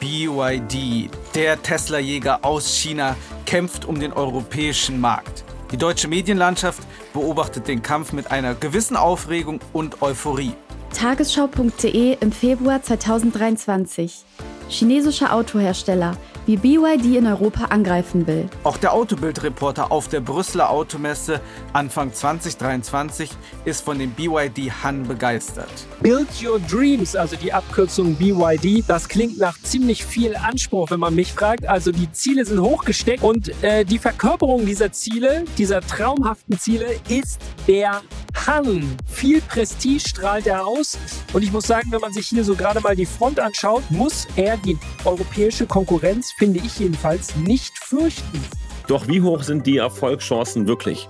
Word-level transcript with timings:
BYD, 0.00 1.10
der 1.34 1.60
Tesla-Jäger 1.60 2.44
aus 2.44 2.76
China, 2.76 3.16
kämpft 3.46 3.84
um 3.84 3.98
den 3.98 4.12
europäischen 4.12 5.00
Markt. 5.00 5.44
Die 5.72 5.76
deutsche 5.76 6.08
Medienlandschaft 6.08 6.82
beobachtet 7.12 7.68
den 7.68 7.82
Kampf 7.82 8.12
mit 8.12 8.30
einer 8.30 8.54
gewissen 8.54 8.96
Aufregung 8.96 9.60
und 9.72 10.00
Euphorie. 10.00 10.52
Tagesschau.de 10.94 12.16
im 12.20 12.32
Februar 12.32 12.82
2023. 12.82 14.24
Chinesischer 14.68 15.34
Autohersteller 15.34 16.16
wie 16.48 16.56
BYD 16.56 17.18
in 17.18 17.26
Europa 17.26 17.66
angreifen 17.66 18.26
will. 18.26 18.48
Auch 18.64 18.78
der 18.78 18.94
Autobildreporter 18.94 19.92
auf 19.92 20.08
der 20.08 20.20
Brüsseler 20.20 20.70
Automesse 20.70 21.42
Anfang 21.74 22.14
2023 22.14 23.30
ist 23.66 23.84
von 23.84 23.98
dem 23.98 24.12
BYD 24.12 24.72
Han 24.82 25.06
begeistert. 25.06 25.68
Build 26.00 26.28
Your 26.42 26.58
Dreams, 26.58 27.14
also 27.14 27.36
die 27.36 27.52
Abkürzung 27.52 28.14
BYD, 28.14 28.82
das 28.88 29.10
klingt 29.10 29.36
nach 29.36 29.60
ziemlich 29.60 30.06
viel 30.06 30.36
Anspruch, 30.36 30.90
wenn 30.90 31.00
man 31.00 31.14
mich 31.14 31.34
fragt. 31.34 31.68
Also 31.68 31.92
die 31.92 32.10
Ziele 32.12 32.46
sind 32.46 32.62
hochgesteckt 32.62 33.22
und 33.22 33.52
äh, 33.62 33.84
die 33.84 33.98
Verkörperung 33.98 34.64
dieser 34.64 34.90
Ziele, 34.90 35.44
dieser 35.58 35.82
traumhaften 35.82 36.58
Ziele, 36.58 36.86
ist 37.10 37.42
der 37.66 38.00
Han. 38.46 38.96
Viel 39.06 39.40
Prestige 39.40 40.00
strahlt 40.00 40.46
er 40.46 40.66
aus. 40.66 40.98
Und 41.32 41.42
ich 41.42 41.52
muss 41.52 41.66
sagen, 41.66 41.90
wenn 41.90 42.00
man 42.00 42.12
sich 42.12 42.28
hier 42.28 42.44
so 42.44 42.54
gerade 42.54 42.80
mal 42.80 42.96
die 42.96 43.06
Front 43.06 43.40
anschaut, 43.40 43.82
muss 43.90 44.26
er 44.36 44.56
die 44.56 44.78
europäische 45.04 45.66
Konkurrenz 45.66 46.32
finde 46.38 46.60
ich 46.60 46.78
jedenfalls, 46.78 47.34
nicht 47.36 47.78
fürchten. 47.78 48.40
Doch 48.86 49.06
wie 49.08 49.20
hoch 49.20 49.42
sind 49.42 49.66
die 49.66 49.78
Erfolgschancen 49.78 50.66
wirklich? 50.66 51.08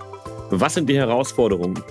Was 0.49 0.73
sind 0.73 0.89
die 0.89 0.97
Herausforderungen? 0.97 1.81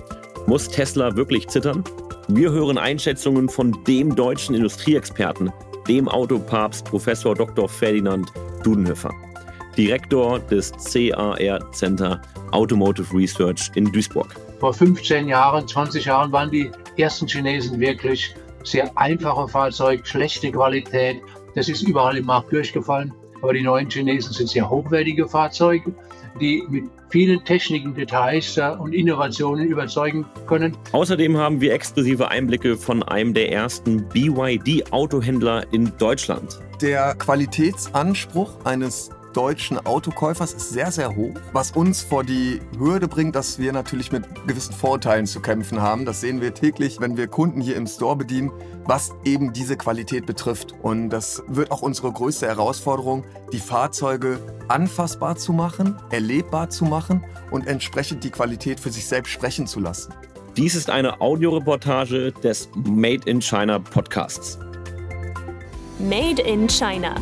Muss 0.45 0.67
Tesla 0.67 1.15
wirklich 1.15 1.47
zittern? 1.47 1.83
Wir 2.27 2.51
hören 2.51 2.77
Einschätzungen 2.77 3.49
von 3.49 3.83
dem 3.85 4.15
deutschen 4.15 4.53
Industrieexperten, 4.53 5.51
dem 5.87 6.07
Autopapst 6.07 6.85
Professor 6.85 7.33
Dr. 7.33 7.67
Ferdinand 7.67 8.31
Dudenhöfer, 8.63 9.11
Direktor 9.77 10.39
des 10.39 10.71
CAR 10.71 11.71
Center 11.71 12.21
Automotive 12.51 13.11
Research 13.15 13.71
in 13.75 13.91
Duisburg. 13.91 14.35
Vor 14.59 14.73
15 14.73 15.27
Jahren, 15.29 15.67
20 15.67 16.05
Jahren 16.05 16.31
waren 16.33 16.51
die 16.51 16.69
ersten 16.97 17.27
Chinesen 17.27 17.79
wirklich 17.79 18.35
sehr 18.63 18.91
einfache 18.97 19.47
Fahrzeuge, 19.47 20.05
schlechte 20.05 20.51
Qualität. 20.51 21.21
Das 21.55 21.69
ist 21.69 21.81
überall 21.81 22.17
im 22.17 22.25
Markt 22.25 22.51
durchgefallen. 22.51 23.13
Aber 23.41 23.53
die 23.53 23.61
neuen 23.61 23.89
Chinesen 23.89 24.33
sind 24.33 24.49
sehr 24.49 24.69
hochwertige 24.69 25.25
Fahrzeuge, 25.27 25.93
die 26.41 26.61
mit 26.67 26.89
vielen 27.09 27.43
Techniken, 27.45 27.93
Details 27.93 28.57
äh, 28.57 28.75
und 28.77 28.93
Innovationen 28.93 29.65
überzeugen 29.65 30.25
können. 30.45 30.75
Außerdem 30.91 31.37
haben 31.37 31.61
wir 31.61 31.73
exklusive 31.73 32.29
Einblicke 32.29 32.75
von 32.75 33.01
einem 33.03 33.33
der 33.33 33.51
ersten 33.53 34.07
BYD-Autohändler 34.09 35.71
in 35.71 35.91
Deutschland. 35.97 36.59
Der 36.81 37.15
Qualitätsanspruch 37.15 38.65
eines 38.65 39.09
deutschen 39.33 39.85
Autokäufers 39.85 40.53
ist 40.53 40.71
sehr, 40.71 40.91
sehr 40.91 41.15
hoch, 41.15 41.33
was 41.53 41.71
uns 41.71 42.01
vor 42.01 42.23
die 42.23 42.59
Hürde 42.77 43.07
bringt, 43.07 43.35
dass 43.35 43.59
wir 43.59 43.71
natürlich 43.71 44.11
mit 44.11 44.23
gewissen 44.47 44.73
Vorteilen 44.73 45.25
zu 45.25 45.39
kämpfen 45.39 45.81
haben. 45.81 46.05
Das 46.05 46.21
sehen 46.21 46.41
wir 46.41 46.53
täglich, 46.53 46.99
wenn 46.99 47.17
wir 47.17 47.27
Kunden 47.27 47.61
hier 47.61 47.75
im 47.75 47.87
Store 47.87 48.15
bedienen, 48.15 48.51
was 48.85 49.11
eben 49.23 49.53
diese 49.53 49.77
Qualität 49.77 50.25
betrifft. 50.25 50.73
Und 50.81 51.09
das 51.09 51.43
wird 51.47 51.71
auch 51.71 51.81
unsere 51.81 52.11
größte 52.11 52.47
Herausforderung, 52.47 53.23
die 53.53 53.59
Fahrzeuge 53.59 54.39
anfassbar 54.67 55.35
zu 55.35 55.53
machen, 55.53 55.95
erlebbar 56.11 56.69
zu 56.69 56.85
machen 56.85 57.23
und 57.51 57.67
entsprechend 57.67 58.23
die 58.23 58.31
Qualität 58.31 58.79
für 58.79 58.91
sich 58.91 59.05
selbst 59.05 59.31
sprechen 59.31 59.67
zu 59.67 59.79
lassen. 59.79 60.13
Dies 60.57 60.75
ist 60.75 60.89
eine 60.89 61.21
Audioreportage 61.21 62.31
des 62.31 62.69
Made 62.75 63.29
in 63.29 63.41
China 63.41 63.79
Podcasts. 63.79 64.57
Made 65.99 66.41
in 66.41 66.67
China 66.67 67.15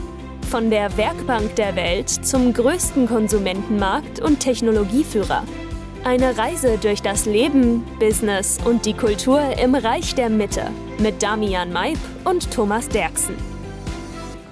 von 0.47 0.69
der 0.69 0.95
Werkbank 0.95 1.55
der 1.55 1.75
Welt 1.75 2.09
zum 2.09 2.53
größten 2.53 3.07
Konsumentenmarkt 3.07 4.21
und 4.21 4.39
Technologieführer. 4.39 5.43
Eine 6.05 6.37
Reise 6.37 6.77
durch 6.77 7.01
das 7.01 7.25
Leben, 7.25 7.83
Business 7.99 8.57
und 8.63 8.85
die 8.85 8.93
Kultur 8.93 9.41
im 9.61 9.75
Reich 9.75 10.15
der 10.15 10.29
Mitte 10.29 10.71
mit 10.99 11.21
Damian 11.21 11.73
Maib 11.73 11.97
und 12.23 12.49
Thomas 12.49 12.87
Derksen. 12.87 13.35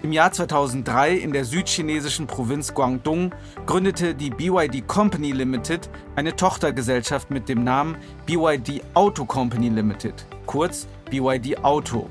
Im 0.04 0.12
Jahr 0.12 0.32
2003 0.32 1.14
in 1.14 1.32
der 1.32 1.46
südchinesischen 1.46 2.28
Provinz 2.28 2.74
Guangdong 2.74 3.34
gründete 3.66 4.14
die 4.14 4.30
BYD 4.30 4.88
Company 4.88 5.32
Limited 5.32 5.90
eine 6.16 6.36
Tochtergesellschaft 6.36 7.32
mit 7.32 7.48
dem 7.48 7.64
Namen 7.64 7.96
BYD 8.26 8.84
Auto 8.94 9.26
Company 9.26 9.70
Limited, 9.70 10.26
kurz 10.46 10.88
BYD 11.10 11.64
Auto. 11.64 12.10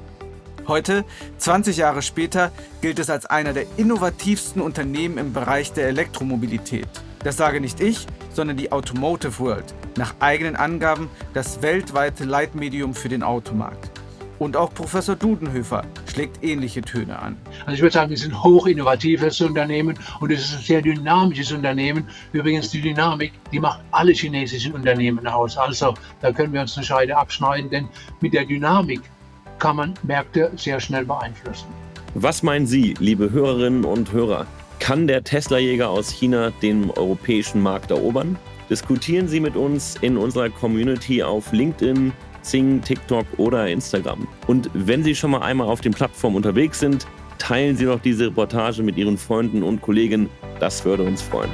Heute, 0.67 1.05
20 1.37 1.77
Jahre 1.77 2.01
später, 2.01 2.51
gilt 2.81 2.99
es 2.99 3.11
als 3.11 3.27
einer 3.27 3.53
der 3.53 3.67
innovativsten 3.77 4.63
Unternehmen 4.63 5.19
im 5.19 5.35
Bereich 5.35 5.75
der 5.75 5.89
Elektromobilität. 5.89 6.89
Das 7.23 7.37
sage 7.37 7.61
nicht 7.61 7.81
ich, 7.81 8.07
sondern 8.33 8.57
die 8.57 8.73
Automotive 8.73 9.39
World, 9.41 9.75
nach 9.99 10.15
eigenen 10.21 10.57
Angaben 10.57 11.11
das 11.35 11.61
weltweite 11.61 12.25
Leitmedium 12.25 12.95
für 12.95 13.11
den 13.11 13.23
Automarkt. 13.23 13.91
Und 14.39 14.57
auch 14.57 14.73
Professor 14.73 15.15
Dudenhöfer 15.15 15.85
schlägt 16.11 16.43
ähnliche 16.43 16.81
Töne 16.81 17.19
an. 17.19 17.37
Also 17.67 17.75
ich 17.75 17.83
würde 17.83 17.93
sagen, 17.93 18.11
wir 18.11 18.17
sind 18.17 18.33
ein 18.33 18.43
hoch 18.43 18.67
innovatives 18.67 19.41
Unternehmen 19.43 19.99
und 20.21 20.33
es 20.33 20.47
ist 20.47 20.55
ein 20.55 20.63
sehr 20.63 20.83
dynamisches 20.83 21.53
Unternehmen. 21.53 22.09
Übrigens 22.33 22.71
die 22.71 22.81
Dynamik, 22.81 23.33
die 23.53 23.61
macht 23.61 23.81
alle 23.93 24.13
chinesischen 24.13 24.73
Unternehmen 24.73 25.27
aus. 25.27 25.57
Also 25.57 25.95
da 26.21 26.33
können 26.33 26.53
wir 26.53 26.63
uns 26.63 26.77
eine 26.77 26.87
Scheide 26.87 27.17
abschneiden, 27.17 27.71
denn 27.71 27.89
mit 28.21 28.33
der 28.33 28.45
Dynamik 28.45 29.03
kann 29.65 29.77
man 29.77 29.95
Märkte 30.03 30.53
sehr 30.57 30.79
schnell 30.79 31.07
beeinflussen. 31.07 31.69
Was 32.13 32.43
meinen 32.43 32.67
Sie, 32.67 32.95
liebe 32.99 33.31
Hörerinnen 33.31 33.87
und 33.87 34.13
Hörer? 34.13 34.47
Kann 34.79 35.07
der 35.07 35.25
Tesla-Jäger 35.25 35.89
aus 35.89 36.11
China 36.11 36.51
den 36.61 36.91
europäischen 36.91 37.63
Markt 37.63 37.91
erobern? 37.91 38.37
Diskutieren 38.69 39.27
Sie 39.27 39.41
mit 39.41 39.57
uns 39.57 39.97
in 40.03 40.19
unserer 40.19 40.51
Community 40.51 41.23
auf 41.23 41.51
LinkedIn, 41.51 42.13
Zing, 42.43 42.83
TikTok 42.83 43.25
oder 43.39 43.67
Instagram. 43.67 44.29
Und 44.49 44.69
wenn 44.75 45.03
Sie 45.03 45.15
schon 45.15 45.31
mal 45.31 45.41
einmal 45.41 45.69
auf 45.69 45.81
den 45.81 45.95
Plattformen 45.95 46.37
unterwegs 46.37 46.81
sind, 46.81 47.07
teilen 47.39 47.75
Sie 47.75 47.87
doch 47.87 48.01
diese 48.01 48.27
Reportage 48.27 48.83
mit 48.83 48.99
Ihren 48.99 49.17
Freunden 49.17 49.63
und 49.63 49.81
Kollegen. 49.81 50.29
Das 50.61 50.85
würde 50.85 51.05
uns 51.05 51.23
freuen. 51.23 51.51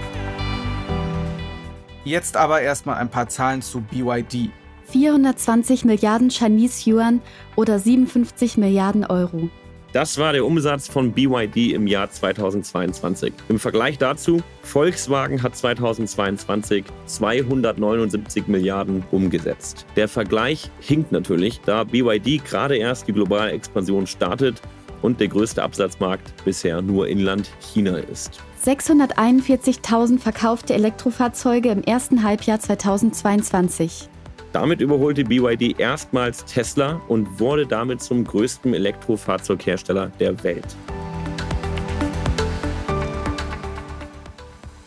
Jetzt 2.04 2.36
aber 2.36 2.60
erstmal 2.60 2.96
ein 2.96 3.08
paar 3.08 3.28
Zahlen 3.28 3.62
zu 3.62 3.82
BYD. 3.82 4.50
420 4.90 5.84
Milliarden 5.84 6.30
Chinese 6.30 6.90
Yuan 6.90 7.20
oder 7.56 7.78
57 7.78 8.56
Milliarden 8.56 9.04
Euro. 9.04 9.48
Das 9.92 10.18
war 10.18 10.32
der 10.32 10.46
Umsatz 10.46 10.86
von 10.86 11.12
BYD 11.12 11.72
im 11.72 11.88
Jahr 11.88 12.08
2022. 12.08 13.32
Im 13.48 13.58
Vergleich 13.58 13.98
dazu, 13.98 14.40
Volkswagen 14.62 15.42
hat 15.42 15.56
2022 15.56 16.84
279 17.06 18.46
Milliarden 18.46 19.02
umgesetzt. 19.10 19.86
Der 19.96 20.06
Vergleich 20.06 20.70
hinkt 20.80 21.10
natürlich, 21.10 21.60
da 21.66 21.82
BYD 21.82 22.44
gerade 22.44 22.76
erst 22.76 23.08
die 23.08 23.12
globale 23.12 23.50
Expansion 23.50 24.06
startet 24.06 24.62
und 25.02 25.18
der 25.18 25.26
größte 25.26 25.60
Absatzmarkt 25.60 26.32
bisher 26.44 26.82
nur 26.82 27.08
Inland 27.08 27.50
China 27.60 27.96
ist. 27.96 28.40
641.000 28.64 30.18
verkaufte 30.18 30.74
Elektrofahrzeuge 30.74 31.70
im 31.70 31.82
ersten 31.82 32.22
Halbjahr 32.22 32.60
2022. 32.60 34.08
Damit 34.52 34.80
überholte 34.80 35.24
BYD 35.24 35.78
erstmals 35.78 36.44
Tesla 36.44 37.00
und 37.06 37.38
wurde 37.38 37.66
damit 37.66 38.02
zum 38.02 38.24
größten 38.24 38.74
Elektrofahrzeughersteller 38.74 40.10
der 40.18 40.42
Welt. 40.42 40.66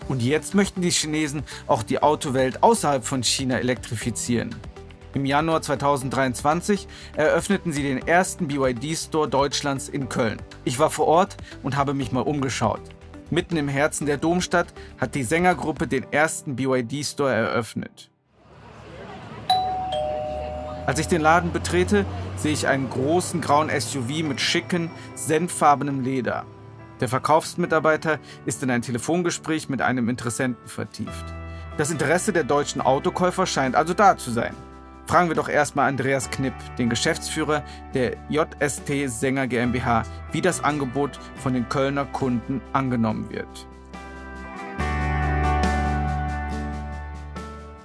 Und 0.10 0.22
jetzt 0.22 0.54
möchten 0.54 0.82
die 0.82 0.92
Chinesen 0.92 1.44
auch 1.66 1.82
die 1.82 2.04
Autowelt 2.04 2.62
außerhalb 2.62 3.06
von 3.06 3.24
China 3.24 3.58
elektrifizieren. 3.58 4.54
Im 5.14 5.26
Januar 5.26 5.62
2023 5.62 6.88
eröffneten 7.16 7.72
sie 7.72 7.84
den 7.84 8.06
ersten 8.06 8.48
BYD-Store 8.48 9.30
Deutschlands 9.30 9.88
in 9.88 10.10
Köln. 10.10 10.42
Ich 10.66 10.78
war 10.78 10.90
vor 10.90 11.08
Ort 11.08 11.38
und 11.62 11.78
habe 11.78 11.94
mich 11.94 12.12
mal 12.12 12.22
umgeschaut. 12.22 12.82
Mitten 13.30 13.58
im 13.58 13.68
Herzen 13.68 14.06
der 14.06 14.18
Domstadt 14.18 14.74
hat 14.98 15.16
die 15.16 15.24
Sängergruppe 15.24 15.88
den 15.88 16.06
ersten 16.12 16.56
BYD-Store 16.56 17.32
eröffnet. 17.32 18.12
Als 20.86 21.00
ich 21.00 21.08
den 21.08 21.22
Laden 21.22 21.54
betrete, 21.54 22.06
sehe 22.36 22.52
ich 22.52 22.68
einen 22.68 22.90
großen 22.90 23.40
grauen 23.40 23.70
SUV 23.70 24.24
mit 24.24 24.42
schicken, 24.42 24.92
senffarbenem 25.16 26.02
Leder. 26.02 26.46
Der 27.00 27.08
Verkaufsmitarbeiter 27.08 28.20
ist 28.46 28.64
in 28.64 28.70
ein 28.70 28.82
Telefongespräch 28.82 29.70
mit 29.70 29.82
einem 29.82 30.10
Interessenten 30.10 30.68
vertieft. 30.68 31.26
Das 31.78 31.90
Interesse 31.90 32.34
der 32.34 32.44
deutschen 32.44 32.82
Autokäufer 32.82 33.46
scheint 33.46 33.76
also 33.76 33.94
da 33.94 34.18
zu 34.18 34.32
sein. 34.32 34.54
Fragen 35.06 35.30
wir 35.30 35.36
doch 35.36 35.50
erstmal 35.50 35.90
Andreas 35.90 36.30
Knipp, 36.30 36.54
den 36.78 36.90
Geschäftsführer 36.90 37.64
der 37.94 38.18
JST 38.30 38.90
Sänger 39.08 39.48
GmbH, 39.48 40.04
wie 40.32 40.42
das 40.42 40.64
Angebot 40.64 41.20
von 41.36 41.54
den 41.54 41.68
Kölner 41.68 42.06
Kunden 42.06 42.62
angenommen 42.74 43.30
wird. 43.30 43.68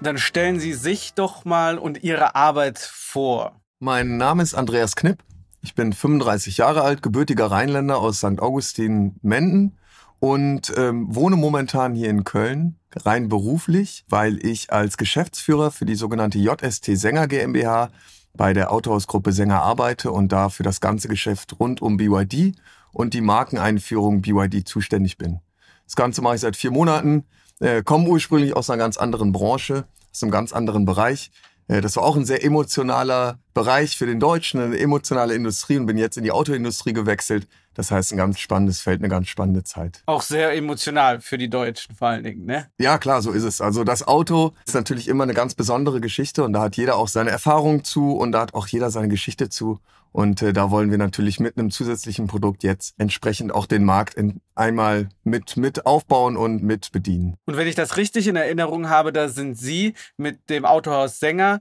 Dann 0.01 0.17
stellen 0.17 0.61
Sie 0.61 0.75
sich 0.75 1.15
doch 1.15 1.45
mal 1.45 1.77
und 1.77 2.05
Ihre 2.05 2.37
Arbeit 2.37 2.79
vor. 2.79 3.61
Mein 3.81 4.17
Name 4.17 4.45
ist 4.45 4.55
Andreas 4.55 4.95
Knipp. 4.95 5.25
Ich 5.61 5.75
bin 5.75 5.93
35 5.93 6.59
Jahre 6.59 6.83
alt, 6.83 7.03
gebürtiger 7.03 7.51
Rheinländer 7.51 7.99
aus 7.99 8.19
St. 8.19 8.39
Augustin-Menden 8.39 9.77
und 10.21 10.73
ähm, 10.77 11.13
wohne 11.13 11.35
momentan 11.35 11.95
hier 11.95 12.11
in 12.11 12.23
Köln, 12.23 12.77
rein 12.95 13.29
beruflich, 13.29 14.05
weil 14.09 14.45
ich 14.45 14.73
als 14.73 14.99
Geschäftsführer 14.99 15.73
für 15.73 15.85
die 15.85 15.97
sogenannte 15.97 16.39
JST 16.39 16.97
Sänger 16.97 17.27
GmbH 17.27 17.91
bei 18.35 18.53
der 18.53 18.71
Autohausgruppe 18.71 19.33
Sänger 19.33 19.63
arbeite 19.63 20.13
und 20.13 20.31
da 20.31 20.49
für 20.49 20.63
das 20.63 20.81
ganze 20.81 21.09
Geschäft 21.09 21.59
rund 21.59 21.83
um 21.83 21.97
BYD 21.97 22.55
und 22.93 23.15
die 23.15 23.21
Markeneinführung 23.21 24.23
BYD 24.23 24.67
zuständig 24.67 25.19
bin. 25.19 25.41
Das 25.87 25.97
Ganze 25.97 26.23
mache 26.23 26.37
ich 26.37 26.41
seit 26.43 26.55
vier 26.55 26.71
Monaten, 26.71 27.25
äh, 27.61 27.83
komme 27.83 28.09
ursprünglich 28.09 28.55
aus 28.57 28.71
einer 28.71 28.79
ganz 28.79 28.97
anderen 28.97 29.33
Branche, 29.33 29.85
aus 30.13 30.23
einem 30.23 30.33
ganz 30.33 30.53
anderen 30.53 30.85
Bereich. 30.85 31.31
Äh, 31.69 31.81
das 31.81 31.97
war 31.97 32.05
auch 32.05 32.17
ein 32.17 32.25
sehr 32.25 32.45
emotionaler 32.45 33.39
Bereich 33.55 33.97
für 33.97 34.07
den 34.07 34.21
Deutschen, 34.21 34.61
eine 34.61 34.79
emotionale 34.79 35.35
Industrie 35.35 35.77
und 35.77 35.87
bin 35.87 35.99
jetzt 35.99 36.17
in 36.17 36.25
die 36.25 36.33
Autoindustrie 36.33 36.93
gewechselt. 36.93 37.47
Das 37.79 37.93
heißt, 37.93 38.13
ein 38.13 38.17
ganz 38.17 38.41
spannendes 38.41 38.81
Feld, 38.81 39.01
eine 39.01 39.09
ganz 39.09 39.29
spannende 39.29 39.63
Zeit. 39.63 40.03
Auch 40.07 40.23
sehr 40.23 40.53
emotional 40.53 41.21
für 41.21 41.39
die 41.39 41.49
Deutschen 41.49 41.95
vor 41.95 42.09
allen 42.09 42.25
Dingen, 42.25 42.45
ne? 42.45 42.67
Ja, 42.81 42.99
klar, 42.99 43.23
so 43.23 43.31
ist 43.31 43.45
es. 43.45 43.61
Also 43.61 43.85
das 43.85 44.05
Auto 44.05 44.53
ist 44.67 44.75
natürlich 44.75 45.07
immer 45.07 45.23
eine 45.23 45.33
ganz 45.33 45.55
besondere 45.55 46.01
Geschichte 46.01 46.43
und 46.43 46.55
da 46.55 46.63
hat 46.63 46.77
jeder 46.77 46.97
auch 46.97 47.07
seine 47.07 47.31
Erfahrung 47.31 47.85
zu 47.85 48.17
und 48.17 48.33
da 48.33 48.41
hat 48.41 48.55
auch 48.55 48.67
jeder 48.67 48.91
seine 48.91 49.07
Geschichte 49.07 49.49
zu. 49.49 49.79
Und 50.11 50.43
äh, 50.43 50.53
da 50.53 50.73
wollen 50.73 50.91
wir 50.91 50.99
natürlich 50.99 51.39
mit 51.39 51.57
einem 51.57 51.71
zusätzlichen 51.71 52.27
Produkt 52.27 52.65
jetzt 52.65 52.95
entsprechend 52.99 53.55
auch 53.55 53.67
den 53.67 53.85
Markt 53.85 54.15
in, 54.15 54.41
einmal 54.57 55.11
mit, 55.23 55.57
mit 55.57 55.87
aufbauen 55.87 56.37
und 56.37 56.65
mit 56.65 56.91
bedienen. 56.91 57.37
Und 57.45 57.57
wenn 57.57 57.69
ich 57.69 57.77
das 57.77 57.97
richtig 57.97 58.27
in 58.27 58.35
Erinnerung 58.35 58.89
habe, 58.89 59.13
da 59.13 59.29
sind 59.29 59.57
Sie 59.57 59.95
mit 60.17 60.51
dem 60.51 60.65
Autohaus 60.65 61.21
Sänger 61.21 61.61